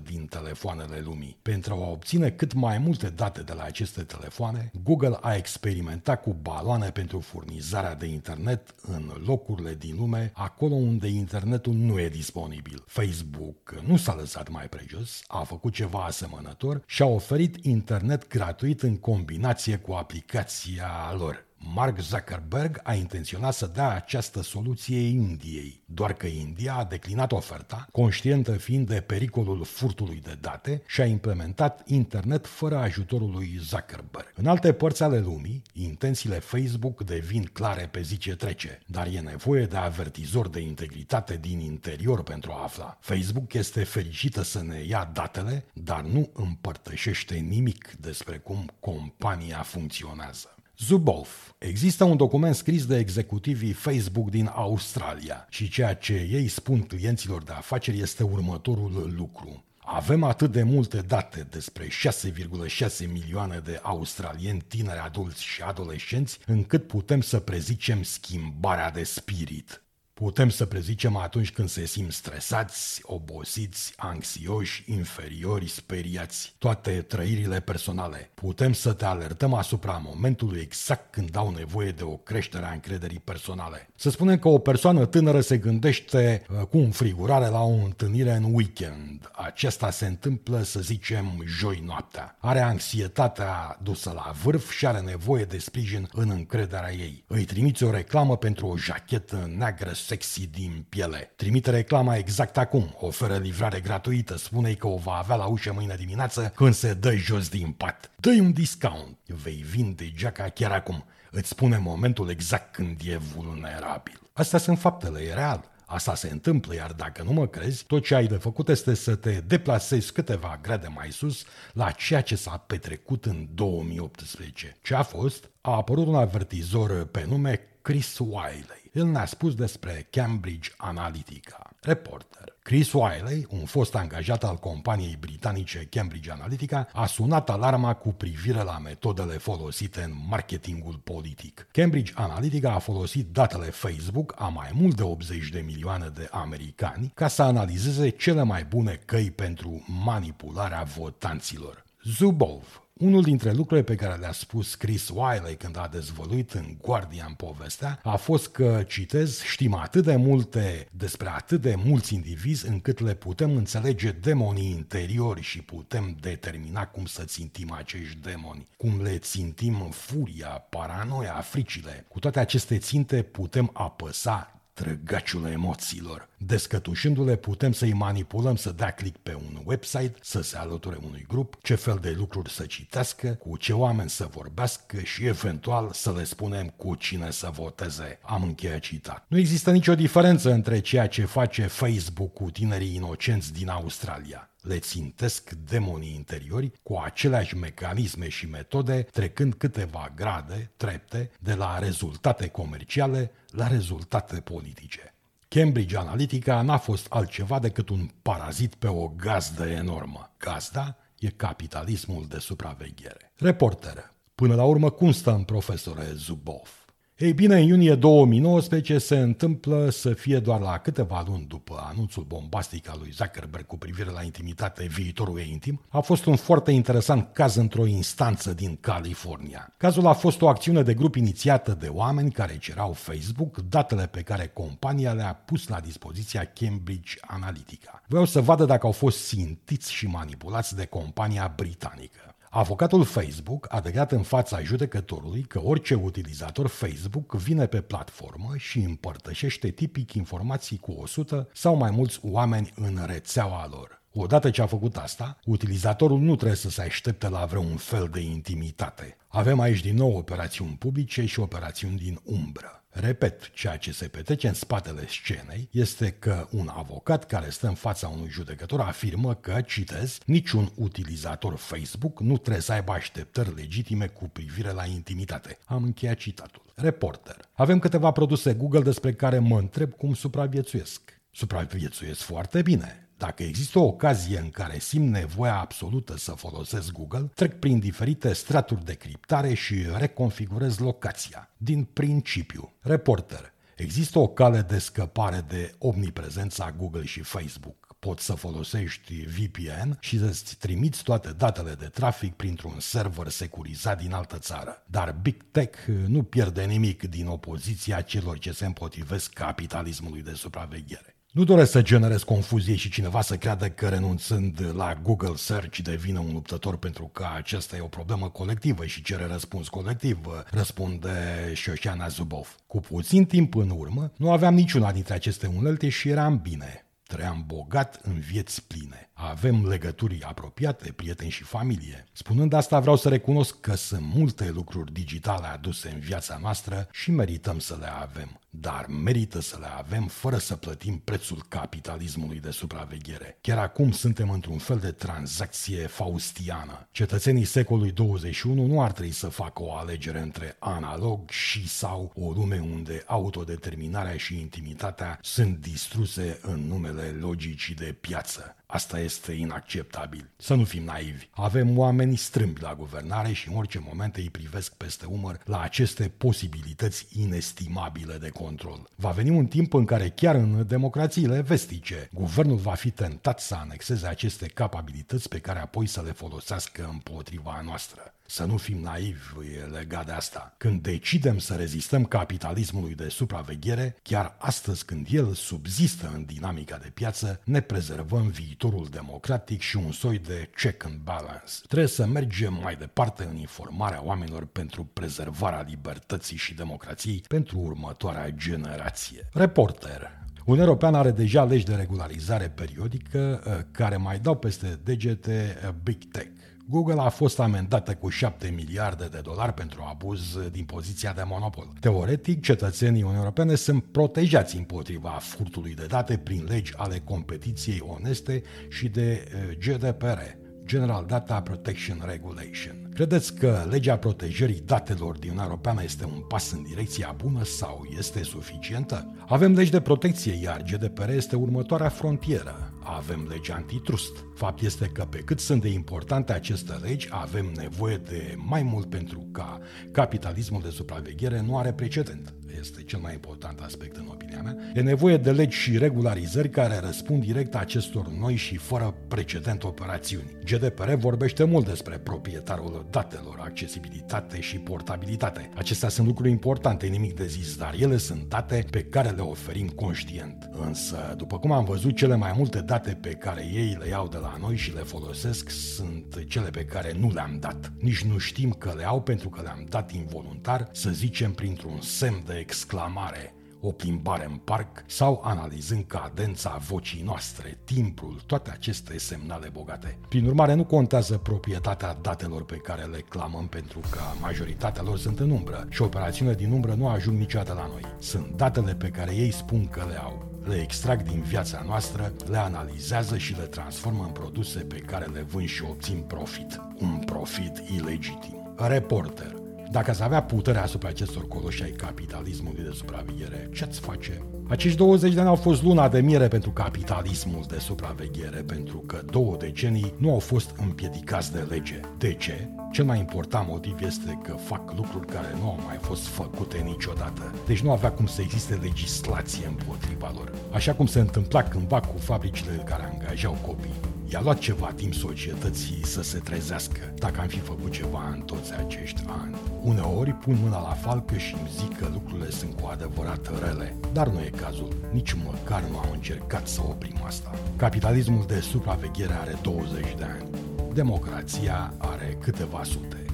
90% 0.01 0.03
din 0.03 0.27
telefoanele 0.27 1.01
lumii. 1.05 1.37
Pentru 1.42 1.75
a 1.75 1.90
obține 1.90 2.31
cât 2.31 2.53
mai 2.53 2.79
multe 2.79 3.09
date 3.09 3.42
de 3.42 3.53
la 3.53 3.62
aceste 3.62 4.03
telefoane, 4.03 4.70
Google 4.83 5.18
a 5.20 5.35
experimentat 5.35 6.22
cu 6.22 6.37
baloane 6.42 6.90
pentru 6.90 7.20
furnizarea 7.20 7.94
de 7.94 8.07
internet 8.07 8.75
în 8.81 9.12
locurile 9.25 9.75
din 9.75 9.96
lume, 9.98 10.33
acolo 10.35 10.75
unde 10.75 11.09
internetul 11.09 11.72
nu 11.72 12.01
e 12.01 12.09
disponibil. 12.09 12.85
Facebook 12.87 13.75
nu 13.87 13.96
s-a 13.96 14.14
lăsat 14.14 14.48
mai 14.48 14.66
prejos, 14.68 15.22
a 15.27 15.42
făcut 15.42 15.72
ceva 15.72 16.05
asemănător 16.05 16.83
și 16.87 17.03
a 17.03 17.07
oferit 17.07 17.64
internet 17.64 18.29
gratuit 18.29 18.83
în 18.83 18.96
combinație 18.96 19.77
cu 19.77 19.92
aplicația 19.92 21.14
lor. 21.18 21.51
Mark 21.75 22.01
Zuckerberg 22.01 22.81
a 22.83 22.94
intenționat 22.94 23.55
să 23.55 23.70
dea 23.75 23.88
această 23.88 24.42
soluție 24.42 24.98
Indiei, 24.98 25.83
doar 25.87 26.12
că 26.12 26.27
India 26.27 26.75
a 26.75 26.85
declinat 26.85 27.33
oferta, 27.33 27.87
conștientă 27.92 28.53
fiind 28.53 28.87
de 28.87 29.01
pericolul 29.01 29.64
furtului 29.64 30.20
de 30.22 30.37
date 30.40 30.83
și 30.87 31.01
a 31.01 31.05
implementat 31.05 31.83
internet 31.87 32.46
fără 32.46 32.77
ajutorul 32.77 33.31
lui 33.31 33.59
Zuckerberg. 33.61 34.33
În 34.35 34.46
alte 34.46 34.72
părți 34.72 35.03
ale 35.03 35.18
lumii, 35.18 35.62
intențiile 35.72 36.38
Facebook 36.38 37.05
devin 37.05 37.44
clare 37.53 37.87
pe 37.87 38.01
zi 38.03 38.16
ce 38.16 38.37
trece, 38.37 38.81
dar 38.87 39.07
e 39.07 39.20
nevoie 39.20 39.66
de 39.66 39.77
avertizori 39.77 40.53
de 40.53 40.61
integritate 40.61 41.37
din 41.37 41.61
interior 41.61 42.22
pentru 42.22 42.53
a 42.53 42.62
afla. 42.62 42.98
Facebook 43.01 43.53
este 43.53 43.85
fericită 43.85 44.42
să 44.42 44.62
ne 44.62 44.83
ia 44.85 45.11
datele, 45.12 45.64
dar 45.72 46.03
nu 46.03 46.31
împărtășește 46.33 47.35
nimic 47.35 47.92
despre 48.01 48.38
cum 48.38 48.70
compania 48.81 49.62
funcționează. 49.62 50.57
Zubov. 50.86 51.54
Există 51.58 52.04
un 52.04 52.16
document 52.16 52.54
scris 52.54 52.86
de 52.86 52.98
executivii 52.98 53.72
Facebook 53.72 54.30
din 54.30 54.50
Australia 54.54 55.46
și 55.48 55.68
ceea 55.68 55.94
ce 55.94 56.12
ei 56.12 56.48
spun 56.48 56.82
clienților 56.82 57.42
de 57.42 57.52
afaceri 57.52 58.00
este 58.00 58.22
următorul 58.22 59.12
lucru. 59.16 59.64
Avem 59.78 60.22
atât 60.22 60.52
de 60.52 60.62
multe 60.62 61.00
date 61.00 61.46
despre 61.50 61.86
6,6 61.86 63.12
milioane 63.12 63.58
de 63.64 63.80
australieni 63.82 64.64
tineri 64.68 64.98
adulți 64.98 65.42
și 65.42 65.62
adolescenți 65.62 66.38
încât 66.46 66.86
putem 66.86 67.20
să 67.20 67.38
prezicem 67.38 68.02
schimbarea 68.02 68.90
de 68.90 69.02
spirit. 69.02 69.82
Putem 70.22 70.48
să 70.48 70.64
prezicem 70.64 71.16
atunci 71.16 71.52
când 71.52 71.68
se 71.68 71.87
simt 71.87 72.12
stresați, 72.12 73.00
obosiți, 73.04 73.92
anxioși, 73.96 74.85
inferiori, 74.87 75.68
speriați, 75.68 76.54
toate 76.58 76.90
trăirile 76.90 77.61
personale. 77.61 78.30
Putem 78.35 78.72
să 78.72 78.92
te 78.92 79.04
alertăm 79.04 79.54
asupra 79.54 80.02
momentului 80.04 80.61
exact 80.61 81.12
când 81.12 81.37
au 81.37 81.50
nevoie 81.50 81.90
de 81.90 82.02
o 82.02 82.16
creștere 82.16 82.64
a 82.64 82.72
încrederii 82.72 83.20
personale. 83.24 83.88
Să 83.94 84.11
spunem 84.11 84.38
că 84.38 84.48
o 84.48 84.58
persoană 84.58 85.06
tânără 85.06 85.40
se 85.40 85.58
gândește 85.58 86.42
uh, 86.50 86.66
cu 86.66 86.78
înfrigurare 86.78 87.46
la 87.46 87.61
o 87.61 87.85
întâlnire 87.85 88.32
în 88.32 88.44
weekend. 88.54 89.30
Acesta 89.32 89.90
se 89.90 90.06
întâmplă, 90.06 90.62
să 90.62 90.80
zicem, 90.80 91.42
joi 91.46 91.82
noaptea. 91.87 92.37
Are 92.40 92.61
anxietatea 92.61 93.78
dusă 93.82 94.12
la 94.14 94.32
vârf 94.42 94.70
și 94.70 94.87
are 94.87 95.00
nevoie 95.00 95.44
de 95.44 95.58
sprijin 95.58 96.08
în 96.12 96.30
încrederea 96.30 96.92
ei. 96.92 97.24
Îi 97.26 97.44
trimiți 97.44 97.85
o 97.85 97.90
reclamă 97.90 98.37
pentru 98.37 98.66
o 98.66 98.76
jachetă 98.76 99.50
neagră 99.56 99.92
sexy 100.12 100.46
din 100.46 100.85
piele. 100.88 101.33
Trimite 101.37 101.70
reclama 101.70 102.16
exact 102.16 102.57
acum, 102.57 102.96
oferă 103.01 103.37
livrare 103.37 103.81
gratuită, 103.81 104.37
spune 104.37 104.72
că 104.72 104.87
o 104.87 104.96
va 104.96 105.12
avea 105.12 105.37
la 105.37 105.44
ușă 105.44 105.72
mâine 105.72 105.94
dimineață 105.98 106.53
când 106.55 106.75
se 106.75 106.94
dă 106.94 107.14
jos 107.14 107.48
din 107.48 107.70
pat. 107.70 108.11
dă 108.16 108.31
un 108.40 108.53
discount, 108.53 109.18
vei 109.27 109.64
vinde 109.70 110.12
geaca 110.16 110.48
chiar 110.48 110.72
acum. 110.72 111.05
Îți 111.31 111.48
spune 111.48 111.79
momentul 111.79 112.31
exact 112.31 112.72
când 112.72 113.01
e 113.05 113.16
vulnerabil. 113.16 114.20
Astea 114.33 114.59
sunt 114.59 114.79
faptele, 114.79 115.20
e 115.20 115.35
real. 115.35 115.70
Asta 115.87 116.14
se 116.14 116.29
întâmplă, 116.31 116.75
iar 116.75 116.92
dacă 116.92 117.22
nu 117.22 117.33
mă 117.33 117.46
crezi, 117.46 117.85
tot 117.85 118.05
ce 118.05 118.14
ai 118.14 118.27
de 118.27 118.37
făcut 118.37 118.68
este 118.68 118.94
să 118.94 119.14
te 119.14 119.31
deplasezi 119.46 120.12
câteva 120.12 120.59
grade 120.62 120.92
mai 120.94 121.11
sus 121.11 121.44
la 121.72 121.90
ceea 121.90 122.20
ce 122.20 122.37
s-a 122.37 122.57
petrecut 122.66 123.25
în 123.25 123.48
2018. 123.55 124.77
Ce 124.83 124.94
a 124.94 125.03
fost? 125.03 125.51
A 125.61 125.70
apărut 125.70 126.07
un 126.07 126.14
avertizor 126.14 127.05
pe 127.05 127.25
nume 127.29 127.61
Chris 127.83 128.18
Wiley. 128.18 128.81
El 128.92 129.07
ne-a 129.07 129.24
spus 129.24 129.55
despre 129.55 130.07
Cambridge 130.11 130.70
Analytica. 130.76 131.70
Reporter. 131.81 132.57
Chris 132.62 132.92
Wiley, 132.92 133.46
un 133.50 133.64
fost 133.64 133.94
angajat 133.94 134.44
al 134.44 134.57
companiei 134.57 135.16
britanice 135.20 135.87
Cambridge 135.90 136.31
Analytica, 136.31 136.88
a 136.92 137.07
sunat 137.07 137.50
alarma 137.50 137.94
cu 137.94 138.12
privire 138.12 138.62
la 138.62 138.78
metodele 138.78 139.33
folosite 139.33 140.02
în 140.02 140.12
marketingul 140.28 141.00
politic. 141.05 141.66
Cambridge 141.70 142.12
Analytica 142.14 142.72
a 142.72 142.78
folosit 142.78 143.26
datele 143.33 143.64
Facebook 143.64 144.35
a 144.37 144.48
mai 144.48 144.70
mult 144.74 144.96
de 144.96 145.02
80 145.02 145.48
de 145.48 145.61
milioane 145.61 146.09
de 146.14 146.28
americani 146.31 147.12
ca 147.14 147.28
să 147.28 147.42
analizeze 147.42 148.09
cele 148.09 148.42
mai 148.42 148.64
bune 148.64 149.00
căi 149.05 149.31
pentru 149.31 149.85
manipularea 150.05 150.83
votanților. 150.83 151.85
Zubov, 152.05 152.81
unul 153.02 153.22
dintre 153.22 153.52
lucrurile 153.52 153.86
pe 153.86 153.94
care 153.94 154.18
le-a 154.18 154.32
spus 154.32 154.74
Chris 154.74 155.08
Wiley 155.08 155.56
când 155.56 155.78
a 155.78 155.88
dezvăluit 155.92 156.52
în 156.52 156.76
Guardian 156.80 157.32
povestea 157.32 158.00
a 158.02 158.16
fost 158.16 158.48
că, 158.48 158.84
citez, 158.88 159.42
știm 159.42 159.74
atât 159.74 160.04
de 160.04 160.16
multe 160.16 160.86
despre 160.90 161.28
atât 161.28 161.60
de 161.60 161.74
mulți 161.84 162.14
indivizi 162.14 162.68
încât 162.68 163.00
le 163.00 163.14
putem 163.14 163.56
înțelege 163.56 164.10
demonii 164.10 164.70
interiori 164.70 165.40
și 165.40 165.62
putem 165.62 166.16
determina 166.20 166.86
cum 166.86 167.06
să 167.06 167.24
țintim 167.24 167.72
acești 167.72 168.18
demoni, 168.22 168.68
cum 168.76 169.02
le 169.02 169.18
țintim 169.18 169.88
furia, 169.90 170.48
paranoia, 170.48 171.32
fricile. 171.32 172.04
Cu 172.08 172.18
toate 172.18 172.40
aceste 172.40 172.78
ținte 172.78 173.22
putem 173.22 173.70
apăsa 173.72 174.62
trăgaciul 174.72 175.46
emoțiilor. 175.46 176.28
Descătușându-le, 176.38 177.37
putem 177.37 177.72
să-i 177.72 177.92
manipulăm 177.92 178.56
să 178.56 178.72
dea 178.72 178.90
click 178.90 179.16
pe 179.16 179.35
un 179.35 179.62
website, 179.64 180.14
să 180.20 180.42
se 180.42 180.56
alăture 180.56 180.98
unui 181.06 181.24
grup, 181.28 181.56
ce 181.62 181.74
fel 181.74 181.98
de 182.00 182.11
lucruri 182.11 182.50
să 182.50 182.66
citească, 182.66 183.28
cu 183.28 183.56
ce 183.56 183.72
oameni 183.72 184.11
să 184.11 184.28
vorbească 184.30 185.00
și 185.00 185.26
eventual 185.26 185.90
să 185.92 186.12
le 186.12 186.24
spunem 186.24 186.68
cu 186.76 186.94
cine 186.94 187.30
să 187.30 187.50
voteze. 187.52 188.18
Am 188.22 188.42
încheiat 188.42 188.80
citat. 188.80 189.24
Nu 189.28 189.38
există 189.38 189.70
nicio 189.70 189.94
diferență 189.94 190.52
între 190.52 190.80
ceea 190.80 191.06
ce 191.06 191.24
face 191.24 191.66
Facebook 191.66 192.32
cu 192.32 192.50
tinerii 192.50 192.94
inocenți 192.94 193.52
din 193.52 193.68
Australia 193.68 194.51
le 194.62 194.79
țintesc 194.79 195.51
demonii 195.51 196.14
interiori 196.14 196.72
cu 196.83 197.01
aceleași 197.05 197.57
mecanisme 197.57 198.29
și 198.29 198.46
metode, 198.46 199.03
trecând 199.03 199.55
câteva 199.55 200.12
grade, 200.14 200.72
trepte, 200.77 201.31
de 201.40 201.55
la 201.55 201.79
rezultate 201.79 202.48
comerciale 202.48 203.31
la 203.51 203.66
rezultate 203.66 204.40
politice. 204.40 205.14
Cambridge 205.48 205.96
Analytica 205.96 206.62
n-a 206.62 206.79
fost 206.79 207.07
altceva 207.11 207.59
decât 207.59 207.88
un 207.88 208.09
parazit 208.22 208.75
pe 208.75 208.87
o 208.87 209.09
gazdă 209.09 209.66
enormă. 209.68 210.35
Gazda 210.38 210.96
e 211.18 211.29
capitalismul 211.29 212.27
de 212.29 212.38
supraveghere. 212.38 213.33
Reporter. 213.37 214.14
Până 214.35 214.55
la 214.55 214.64
urmă, 214.64 214.90
cum 214.90 215.12
stă 215.12 215.31
în 215.31 215.42
profesore 215.42 216.12
Zubov? 216.14 216.81
Ei 217.22 217.32
bine, 217.32 217.54
în 217.61 217.66
iunie 217.66 217.94
2019 217.94 218.98
se 218.98 219.18
întâmplă 219.18 219.90
să 219.90 220.12
fie 220.12 220.38
doar 220.38 220.61
la 220.61 220.78
câteva 220.78 221.24
luni 221.26 221.44
după 221.48 221.85
anunțul 221.92 222.22
bombastic 222.22 222.88
al 222.88 222.96
lui 223.00 223.11
Zuckerberg 223.11 223.66
cu 223.66 223.78
privire 223.78 224.11
la 224.11 224.22
intimitate 224.22 224.87
viitorul 224.87 225.38
ei 225.38 225.48
intim, 225.50 225.80
a 225.88 226.00
fost 226.00 226.24
un 226.24 226.37
foarte 226.37 226.70
interesant 226.70 227.28
caz 227.32 227.54
într-o 227.54 227.87
instanță 227.87 228.52
din 228.52 228.78
California. 228.80 229.74
Cazul 229.76 230.06
a 230.06 230.12
fost 230.12 230.40
o 230.40 230.48
acțiune 230.48 230.82
de 230.82 230.94
grup 230.94 231.14
inițiată 231.14 231.76
de 231.80 231.88
oameni 231.88 232.32
care 232.32 232.58
cerau 232.58 232.92
Facebook 232.92 233.58
datele 233.68 234.06
pe 234.06 234.20
care 234.20 234.50
compania 234.52 235.12
le-a 235.12 235.35
pus 235.35 235.68
la 235.68 235.80
dispoziția 235.80 236.50
Cambridge 236.54 237.12
Analytica. 237.20 238.02
Vreau 238.06 238.24
să 238.24 238.40
vadă 238.40 238.64
dacă 238.64 238.87
au 238.87 238.92
fost 238.92 239.18
sintiți 239.18 239.92
și 239.92 240.06
manipulați 240.06 240.76
de 240.76 240.87
compania 240.87 241.52
britanică. 241.56 242.31
Avocatul 242.54 243.04
Facebook 243.04 243.66
a 243.70 243.80
declarat 243.80 244.12
în 244.12 244.22
fața 244.22 244.62
judecătorului 244.62 245.42
că 245.42 245.60
orice 245.62 245.94
utilizator 245.94 246.66
Facebook 246.66 247.34
vine 247.34 247.66
pe 247.66 247.80
platformă 247.80 248.52
și 248.56 248.78
împărtășește 248.78 249.70
tipic 249.70 250.12
informații 250.12 250.78
cu 250.78 250.92
100 250.92 251.48
sau 251.52 251.76
mai 251.76 251.90
mulți 251.90 252.18
oameni 252.22 252.72
în 252.74 252.98
rețeaua 253.06 253.68
lor. 253.70 254.02
Odată 254.12 254.50
ce 254.50 254.62
a 254.62 254.66
făcut 254.66 254.96
asta, 254.96 255.38
utilizatorul 255.44 256.18
nu 256.18 256.36
trebuie 256.36 256.56
să 256.56 256.70
se 256.70 256.82
aștepte 256.82 257.28
la 257.28 257.44
vreun 257.44 257.76
fel 257.76 258.08
de 258.12 258.20
intimitate. 258.20 259.16
Avem 259.28 259.60
aici 259.60 259.80
din 259.80 259.96
nou 259.96 260.16
operațiuni 260.16 260.76
publice 260.78 261.26
și 261.26 261.40
operațiuni 261.40 261.96
din 261.96 262.20
umbră. 262.24 262.81
Repet, 262.94 263.50
ceea 263.50 263.76
ce 263.76 263.92
se 263.92 264.09
petrece 264.09 264.48
în 264.48 264.55
spatele 264.55 265.07
scenei 265.09 265.68
este 265.70 266.11
că 266.11 266.48
un 266.50 266.68
avocat 266.68 267.26
care 267.26 267.50
stă 267.50 267.66
în 267.66 267.74
fața 267.74 268.09
unui 268.09 268.28
judecător 268.28 268.81
afirmă 268.81 269.35
că, 269.35 269.61
citez, 269.61 270.18
niciun 270.26 270.72
utilizator 270.74 271.57
Facebook 271.57 272.20
nu 272.20 272.38
trebuie 272.38 272.62
să 272.62 272.72
aibă 272.72 272.92
așteptări 272.92 273.55
legitime 273.55 274.07
cu 274.07 274.28
privire 274.28 274.70
la 274.70 274.85
intimitate. 274.85 275.59
Am 275.64 275.83
încheiat 275.83 276.16
citatul. 276.16 276.62
Reporter. 276.74 277.37
Avem 277.52 277.78
câteva 277.78 278.11
produse 278.11 278.55
Google 278.55 278.83
despre 278.83 279.12
care 279.12 279.38
mă 279.38 279.59
întreb 279.59 279.92
cum 279.92 280.14
supraviețuiesc. 280.14 281.20
Supraviețuiesc 281.31 282.20
foarte 282.20 282.62
bine. 282.62 283.01
Dacă 283.22 283.42
există 283.42 283.78
o 283.78 283.82
ocazie 283.82 284.38
în 284.38 284.50
care 284.50 284.78
simt 284.78 285.11
nevoia 285.11 285.58
absolută 285.58 286.16
să 286.18 286.32
folosesc 286.32 286.92
Google, 286.92 287.30
trec 287.35 287.58
prin 287.58 287.78
diferite 287.78 288.32
straturi 288.32 288.85
de 288.85 288.94
criptare 288.94 289.54
și 289.54 289.74
reconfigurez 289.96 290.78
locația. 290.78 291.50
Din 291.56 291.85
principiu. 291.85 292.72
Reporter. 292.80 293.52
Există 293.76 294.18
o 294.18 294.28
cale 294.28 294.61
de 294.61 294.78
scăpare 294.78 295.44
de 295.48 295.74
omniprezența 295.78 296.74
Google 296.78 297.04
și 297.04 297.20
Facebook 297.20 297.82
poți 297.98 298.24
să 298.24 298.35
folosești 298.35 299.14
VPN 299.14 299.96
și 300.00 300.18
să-ți 300.18 300.56
trimiți 300.56 301.02
toate 301.02 301.32
datele 301.32 301.74
de 301.74 301.87
trafic 301.87 302.35
printr-un 302.35 302.80
server 302.80 303.28
securizat 303.28 304.00
din 304.00 304.12
altă 304.12 304.38
țară. 304.38 304.82
Dar 304.87 305.16
Big 305.22 305.44
Tech 305.50 305.78
nu 306.06 306.22
pierde 306.22 306.64
nimic 306.64 307.02
din 307.02 307.26
opoziția 307.26 308.00
celor 308.00 308.38
ce 308.38 308.52
se 308.52 308.66
împotrivesc 308.66 309.32
capitalismului 309.32 310.22
de 310.22 310.35
supraveghere. 310.35 311.12
Nu 311.32 311.44
doresc 311.44 311.70
să 311.70 311.82
generez 311.82 312.22
confuzie 312.22 312.74
și 312.74 312.90
cineva 312.90 313.20
să 313.20 313.36
creadă 313.36 313.68
că 313.68 313.88
renunțând 313.88 314.72
la 314.74 314.94
Google 315.02 315.34
Search 315.36 315.78
devine 315.78 316.18
un 316.18 316.32
luptător 316.32 316.76
pentru 316.76 317.10
că 317.12 317.26
aceasta 317.36 317.76
e 317.76 317.80
o 317.80 317.86
problemă 317.86 318.28
colectivă 318.28 318.86
și 318.86 319.02
cere 319.02 319.26
răspuns 319.26 319.68
colectiv, 319.68 320.18
răspunde 320.50 321.10
Șoșana 321.54 322.08
Zubov. 322.08 322.56
Cu 322.66 322.80
puțin 322.80 323.24
timp 323.24 323.54
în 323.54 323.70
urmă, 323.76 324.12
nu 324.16 324.32
aveam 324.32 324.54
niciuna 324.54 324.92
dintre 324.92 325.14
aceste 325.14 325.46
unelte 325.56 325.88
și 325.88 326.08
eram 326.08 326.38
bine. 326.42 326.86
Trăiam 327.06 327.44
bogat 327.46 328.00
în 328.02 328.18
vieți 328.18 328.66
pline. 328.66 329.10
Avem 329.12 329.66
legături 329.66 330.22
apropiate, 330.22 330.92
prieteni 330.92 331.30
și 331.30 331.42
familie. 331.42 332.06
Spunând 332.12 332.52
asta, 332.52 332.80
vreau 332.80 332.96
să 332.96 333.08
recunosc 333.08 333.60
că 333.60 333.74
sunt 333.74 334.04
multe 334.14 334.50
lucruri 334.50 334.92
digitale 334.92 335.46
aduse 335.46 335.90
în 335.94 336.00
viața 336.00 336.38
noastră 336.42 336.88
și 336.90 337.10
merităm 337.10 337.58
să 337.58 337.76
le 337.80 337.88
avem 338.00 338.41
dar 338.54 338.86
merită 338.86 339.40
să 339.40 339.56
le 339.60 339.66
avem 339.76 340.06
fără 340.06 340.36
să 340.36 340.56
plătim 340.56 340.98
prețul 340.98 341.44
capitalismului 341.48 342.40
de 342.40 342.50
supraveghere. 342.50 343.38
Chiar 343.40 343.58
acum 343.58 343.90
suntem 343.90 344.30
într-un 344.30 344.58
fel 344.58 344.78
de 344.78 344.90
tranzacție 344.90 345.86
faustiană. 345.86 346.88
Cetățenii 346.90 347.44
secolului 347.44 347.92
21 347.92 348.66
nu 348.66 348.82
ar 348.82 348.92
trebui 348.92 349.12
să 349.12 349.28
facă 349.28 349.62
o 349.62 349.74
alegere 349.74 350.20
între 350.20 350.56
analog 350.58 351.30
și 351.30 351.68
sau 351.68 352.12
o 352.14 352.30
lume 352.30 352.58
unde 352.58 353.02
autodeterminarea 353.06 354.16
și 354.16 354.40
intimitatea 354.40 355.18
sunt 355.22 355.58
distruse 355.58 356.38
în 356.42 356.66
numele 356.66 357.16
logicii 357.20 357.74
de 357.74 357.96
piață. 358.00 358.56
Asta 358.72 358.98
este 358.98 359.32
inacceptabil. 359.32 360.30
Să 360.37 360.54
nu 360.54 360.64
fim 360.64 360.85
naivi. 360.85 361.28
Avem 361.30 361.78
oameni 361.78 362.16
strâmbi 362.16 362.61
la 362.61 362.74
guvernare 362.74 363.32
și 363.32 363.48
în 363.48 363.56
orice 363.56 363.82
moment 363.88 364.16
îi 364.16 364.30
privesc 364.30 364.74
peste 364.74 365.06
umăr 365.06 365.40
la 365.44 365.61
aceste 365.61 366.12
posibilități 366.18 367.06
inestimabile 367.18 368.16
de 368.16 368.28
control. 368.28 368.88
Va 368.94 369.11
veni 369.11 369.30
un 369.30 369.46
timp 369.46 369.74
în 369.74 369.85
care 369.85 370.08
chiar 370.08 370.35
în 370.35 370.66
democrațiile 370.66 371.40
vestice, 371.40 372.08
guvernul 372.12 372.56
va 372.56 372.74
fi 372.74 372.90
tentat 372.90 373.40
să 373.40 373.54
anexeze 373.54 374.06
aceste 374.06 374.46
capabilități 374.46 375.28
pe 375.28 375.38
care 375.38 375.58
apoi 375.58 375.87
să 375.87 376.02
le 376.02 376.12
folosească 376.12 376.88
împotriva 376.92 377.61
noastră. 377.64 378.14
Să 378.26 378.44
nu 378.44 378.56
fim 378.56 378.78
naivi 378.78 379.18
e 379.56 379.64
legat 379.64 380.06
de 380.06 380.12
asta. 380.12 380.54
Când 380.56 380.82
decidem 380.82 381.38
să 381.38 381.54
rezistăm 381.54 382.04
capitalismului 382.04 382.94
de 382.94 383.08
supraveghere, 383.08 383.96
chiar 384.02 384.37
astăzi 384.38 384.85
când 384.85 385.06
el 385.11 385.35
subzistă 385.35 386.11
în 386.14 386.24
dinamica 386.24 386.76
de 386.76 386.90
piață, 386.94 387.40
ne 387.44 387.61
prezervăm 387.61 388.28
viitorul 388.28 388.50
viitorul 388.62 388.88
democratic 388.90 389.61
și 389.61 389.76
un 389.76 389.92
soi 389.92 390.18
de 390.18 390.50
check 390.54 390.85
and 390.85 391.00
balance. 391.02 391.52
Trebuie 391.66 391.88
să 391.88 392.06
mergem 392.06 392.58
mai 392.62 392.76
departe 392.76 393.24
în 393.30 393.37
informarea 393.37 394.04
oamenilor 394.04 394.46
pentru 394.46 394.85
prezervarea 394.85 395.64
libertății 395.68 396.37
și 396.37 396.54
democrației 396.54 397.24
pentru 397.28 397.58
următoarea 397.58 398.30
generație. 398.30 399.28
Reporter, 399.32 400.20
Uniunea 400.44 400.66
Europeană 400.66 400.96
are 400.96 401.11
deja 401.11 401.44
legi 401.44 401.64
de 401.64 401.74
regularizare 401.74 402.48
periodică 402.48 403.42
uh, 403.46 403.58
care 403.70 403.96
mai 403.96 404.18
dau 404.18 404.37
peste 404.37 404.80
degete 404.85 405.58
uh, 405.64 405.70
Big 405.82 406.04
Tech. 406.11 406.30
Google 406.72 407.00
a 407.00 407.08
fost 407.08 407.40
amendată 407.40 407.94
cu 407.94 408.08
7 408.08 408.52
miliarde 408.56 409.08
de 409.11 409.20
dolari 409.22 409.52
pentru 409.52 409.85
abuz 409.88 410.20
din 410.50 410.64
poziția 410.64 411.12
de 411.12 411.22
monopol. 411.26 411.72
Teoretic, 411.80 412.42
cetățenii 412.42 413.00
Uniunii 413.00 413.18
Europene 413.18 413.54
sunt 413.54 413.85
protejați 413.85 414.56
împotriva 414.56 415.08
furtului 415.08 415.74
de 415.74 415.87
date 415.87 416.16
prin 416.16 416.44
legi 416.48 416.72
ale 416.76 416.98
competiției 417.04 417.82
oneste 417.87 418.42
și 418.68 418.88
de 418.88 419.24
uh, 419.24 419.56
GDPR, 419.58 420.18
General 420.64 421.04
Data 421.06 421.40
Protection 421.40 422.02
Regulation. 422.06 422.88
Credeți 422.94 423.35
că 423.35 423.66
legea 423.70 423.96
protejării 423.96 424.62
datelor 424.66 425.12
din 425.12 425.28
Uniunea 425.28 425.44
Europeană 425.44 425.82
este 425.82 426.04
un 426.04 426.20
pas 426.28 426.52
în 426.52 426.62
direcția 426.62 427.14
bună 427.16 427.44
sau 427.44 427.87
este 427.98 428.22
suficientă? 428.22 429.14
Avem 429.28 429.52
legi 429.52 429.70
de 429.70 429.80
protecție, 429.80 430.38
iar 430.42 430.62
GDPR 430.62 431.08
este 431.08 431.37
următoarea 431.37 431.88
frontieră. 431.88 432.71
Avem 432.82 433.26
legi 433.30 433.50
antitrust. 433.50 434.24
Fapt 434.34 434.62
este 434.62 434.86
că 434.86 435.04
pe 435.04 435.18
cât 435.18 435.40
sunt 435.40 435.60
de 435.60 435.68
importante 435.68 436.32
aceste 436.32 436.72
legi, 436.82 437.08
avem 437.10 437.52
nevoie 437.56 437.96
de 437.96 438.34
mai 438.36 438.62
mult 438.62 438.90
pentru 438.90 439.26
ca 439.32 439.60
capitalismul 439.90 440.60
de 440.62 440.70
supraveghere 440.70 441.40
nu 441.40 441.58
are 441.58 441.72
precedent 441.72 442.34
este 442.62 442.82
cel 442.82 442.98
mai 442.98 443.12
important 443.12 443.60
aspect 443.60 443.96
în 443.96 444.04
opinia 444.10 444.40
mea, 444.42 444.56
e 444.74 444.80
nevoie 444.80 445.16
de 445.16 445.30
legi 445.32 445.56
și 445.56 445.78
regularizări 445.78 446.50
care 446.50 446.78
răspund 446.78 447.24
direct 447.24 447.54
acestor 447.54 448.08
noi 448.08 448.36
și 448.36 448.56
fără 448.56 448.94
precedent 449.08 449.64
operațiuni. 449.64 450.36
GDPR 450.44 450.92
vorbește 450.92 451.44
mult 451.44 451.66
despre 451.66 451.98
proprietarul 451.98 452.86
datelor, 452.90 453.38
accesibilitate 453.40 454.40
și 454.40 454.58
portabilitate. 454.58 455.50
Acestea 455.54 455.88
sunt 455.88 456.06
lucruri 456.06 456.30
importante, 456.30 456.86
nimic 456.86 457.16
de 457.16 457.26
zis, 457.26 457.56
dar 457.56 457.74
ele 457.78 457.96
sunt 457.96 458.28
date 458.28 458.66
pe 458.70 458.82
care 458.82 459.08
le 459.08 459.22
oferim 459.22 459.68
conștient. 459.68 460.50
Însă, 460.66 461.14
după 461.16 461.38
cum 461.38 461.52
am 461.52 461.64
văzut, 461.64 461.96
cele 461.96 462.16
mai 462.16 462.32
multe 462.36 462.60
date 462.72 462.94
pe 462.94 463.11
care 463.11 463.50
ei 463.52 463.76
le 463.80 463.88
iau 463.88 464.08
de 464.08 464.16
la 464.16 464.37
noi 464.40 464.56
și 464.56 464.74
le 464.74 464.80
folosesc 464.80 465.50
sunt 465.50 466.24
cele 466.28 466.50
pe 466.50 466.64
care 466.64 466.92
nu 466.98 467.11
le-am 467.11 467.37
dat. 467.40 467.72
Nici 467.78 468.02
nu 468.02 468.18
știm 468.18 468.50
că 468.50 468.72
le 468.76 468.87
au 468.87 469.02
pentru 469.02 469.28
că 469.28 469.40
le-am 469.42 469.66
dat 469.68 469.92
involuntar, 469.92 470.68
să 470.72 470.90
zicem 470.90 471.32
printr-un 471.32 471.80
semn 471.80 472.22
de 472.26 472.35
exclamare, 472.35 473.35
o 473.61 473.72
plimbare 473.72 474.24
în 474.24 474.37
parc 474.37 474.85
sau 474.87 475.20
analizând 475.24 475.85
cadența 475.87 476.56
vocii 476.68 477.02
noastre, 477.02 477.58
timpul, 477.64 478.22
toate 478.26 478.50
aceste 478.50 478.98
semnale 478.98 479.48
bogate. 479.52 479.98
Prin 480.08 480.26
urmare, 480.26 480.54
nu 480.54 480.64
contează 480.64 481.18
proprietatea 481.18 481.98
datelor 482.02 482.44
pe 482.44 482.56
care 482.56 482.82
le 482.82 482.98
clamăm 483.08 483.46
pentru 483.46 483.80
că 483.90 484.00
majoritatea 484.20 484.82
lor 484.82 484.98
sunt 484.98 485.18
în 485.18 485.30
umbră 485.30 485.66
și 485.68 485.82
operațiunile 485.82 486.37
din 486.37 486.50
umbră 486.50 486.74
nu 486.74 486.88
ajung 486.88 487.18
niciodată 487.18 487.52
la 487.52 487.66
noi. 487.66 487.82
Sunt 487.98 488.37
datele 488.37 488.74
pe 488.74 488.88
care 488.88 489.14
ei 489.14 489.32
spun 489.32 489.66
că 489.66 489.85
le 489.88 489.96
au. 490.02 490.31
Le 490.44 490.61
extrag 490.62 491.02
din 491.02 491.20
viața 491.20 491.62
noastră, 491.66 492.12
le 492.31 492.37
analizează 492.37 493.18
și 493.18 493.37
le 493.37 493.44
transformă 493.44 494.02
în 494.05 494.12
produse 494.12 494.59
pe 494.59 494.78
care 494.78 495.07
le 495.12 495.20
vând 495.20 495.48
și 495.48 495.62
obțin 495.62 496.05
profit. 496.07 496.61
Un 496.78 496.98
profit 496.98 497.62
ilegitim. 497.76 498.55
Reporter 498.57 499.41
dacă 499.72 499.90
ați 499.90 500.02
avea 500.02 500.22
puterea 500.22 500.62
asupra 500.62 500.88
acestor 500.88 501.28
coloși 501.28 501.62
ai 501.62 501.70
capitalismului 501.70 502.62
de 502.62 502.70
supraveghere, 502.74 503.48
ce-ați 503.52 503.80
face? 503.80 504.24
Acești 504.48 504.76
20 504.76 505.12
de 505.12 505.20
ani 505.20 505.28
au 505.28 505.35
fost 505.35 505.62
luna 505.62 505.88
de 505.88 506.00
miere 506.00 506.28
pentru 506.28 506.50
capitalismul 506.50 507.44
de 507.48 507.58
supraveghere, 507.58 508.40
pentru 508.46 508.78
că 508.87 509.02
două 509.11 509.37
decenii 509.38 509.94
nu 509.98 510.12
au 510.12 510.18
fost 510.18 510.54
împiedicați 510.62 511.32
de 511.32 511.46
lege. 511.48 511.80
De 511.98 512.14
ce? 512.14 512.48
Cel 512.72 512.85
mai 512.85 512.98
important 512.98 513.48
motiv 513.48 513.76
este 513.87 514.18
că 514.22 514.32
fac 514.32 514.72
lucruri 514.76 515.06
care 515.06 515.37
nu 515.40 515.48
au 515.48 515.58
mai 515.66 515.76
fost 515.80 516.06
făcute 516.06 516.58
niciodată. 516.58 517.35
Deci 517.46 517.61
nu 517.61 517.70
avea 517.70 517.90
cum 517.90 518.06
să 518.06 518.20
existe 518.20 518.54
legislație 518.62 519.46
împotriva 519.46 520.12
lor. 520.14 520.32
Așa 520.52 520.74
cum 520.74 520.87
se 520.87 521.00
întâmpla 521.00 521.42
cândva 521.42 521.80
cu 521.80 521.98
fabricile 521.98 522.62
care 522.64 522.98
angajau 522.98 523.37
copii. 523.46 523.74
I-a 524.12 524.20
luat 524.20 524.38
ceva 524.38 524.72
timp 524.72 524.94
societății 524.94 525.81
să 525.85 526.03
se 526.03 526.18
trezească, 526.18 526.92
dacă 526.94 527.20
am 527.20 527.27
fi 527.27 527.38
făcut 527.38 527.72
ceva 527.72 528.09
în 528.12 528.20
toți 528.20 528.55
acești 528.55 529.03
ani. 529.22 529.37
Uneori 529.62 530.11
pun 530.11 530.38
mâna 530.42 530.61
la 530.61 530.72
falcă 530.72 531.16
și 531.16 531.35
îmi 531.35 531.51
zic 531.59 531.79
că 531.79 531.88
lucrurile 531.92 532.31
sunt 532.31 532.61
cu 532.61 532.66
adevărat 532.66 533.44
rele, 533.44 533.77
dar 533.92 534.09
nu 534.09 534.20
e 534.20 534.31
cazul. 534.37 534.68
Nici 534.90 535.12
măcar 535.12 535.62
nu 535.70 535.79
am 535.79 535.88
încercat 535.92 536.46
să 536.46 536.61
oprim 536.68 537.03
asta. 537.07 537.31
Capitalismul 537.57 538.25
de 538.27 538.40
supraveghere 538.40 539.12
are 539.12 539.38
20 539.42 539.94
de 539.96 540.05
ani. 540.05 540.29
Democrația 540.72 541.75
are 541.79 542.16
câteva 542.20 542.61
sute. 542.64 543.05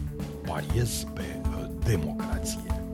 Pariez 0.46 1.06
pe 1.14 1.40
uh, 1.42 1.66
democrație. 1.84 2.87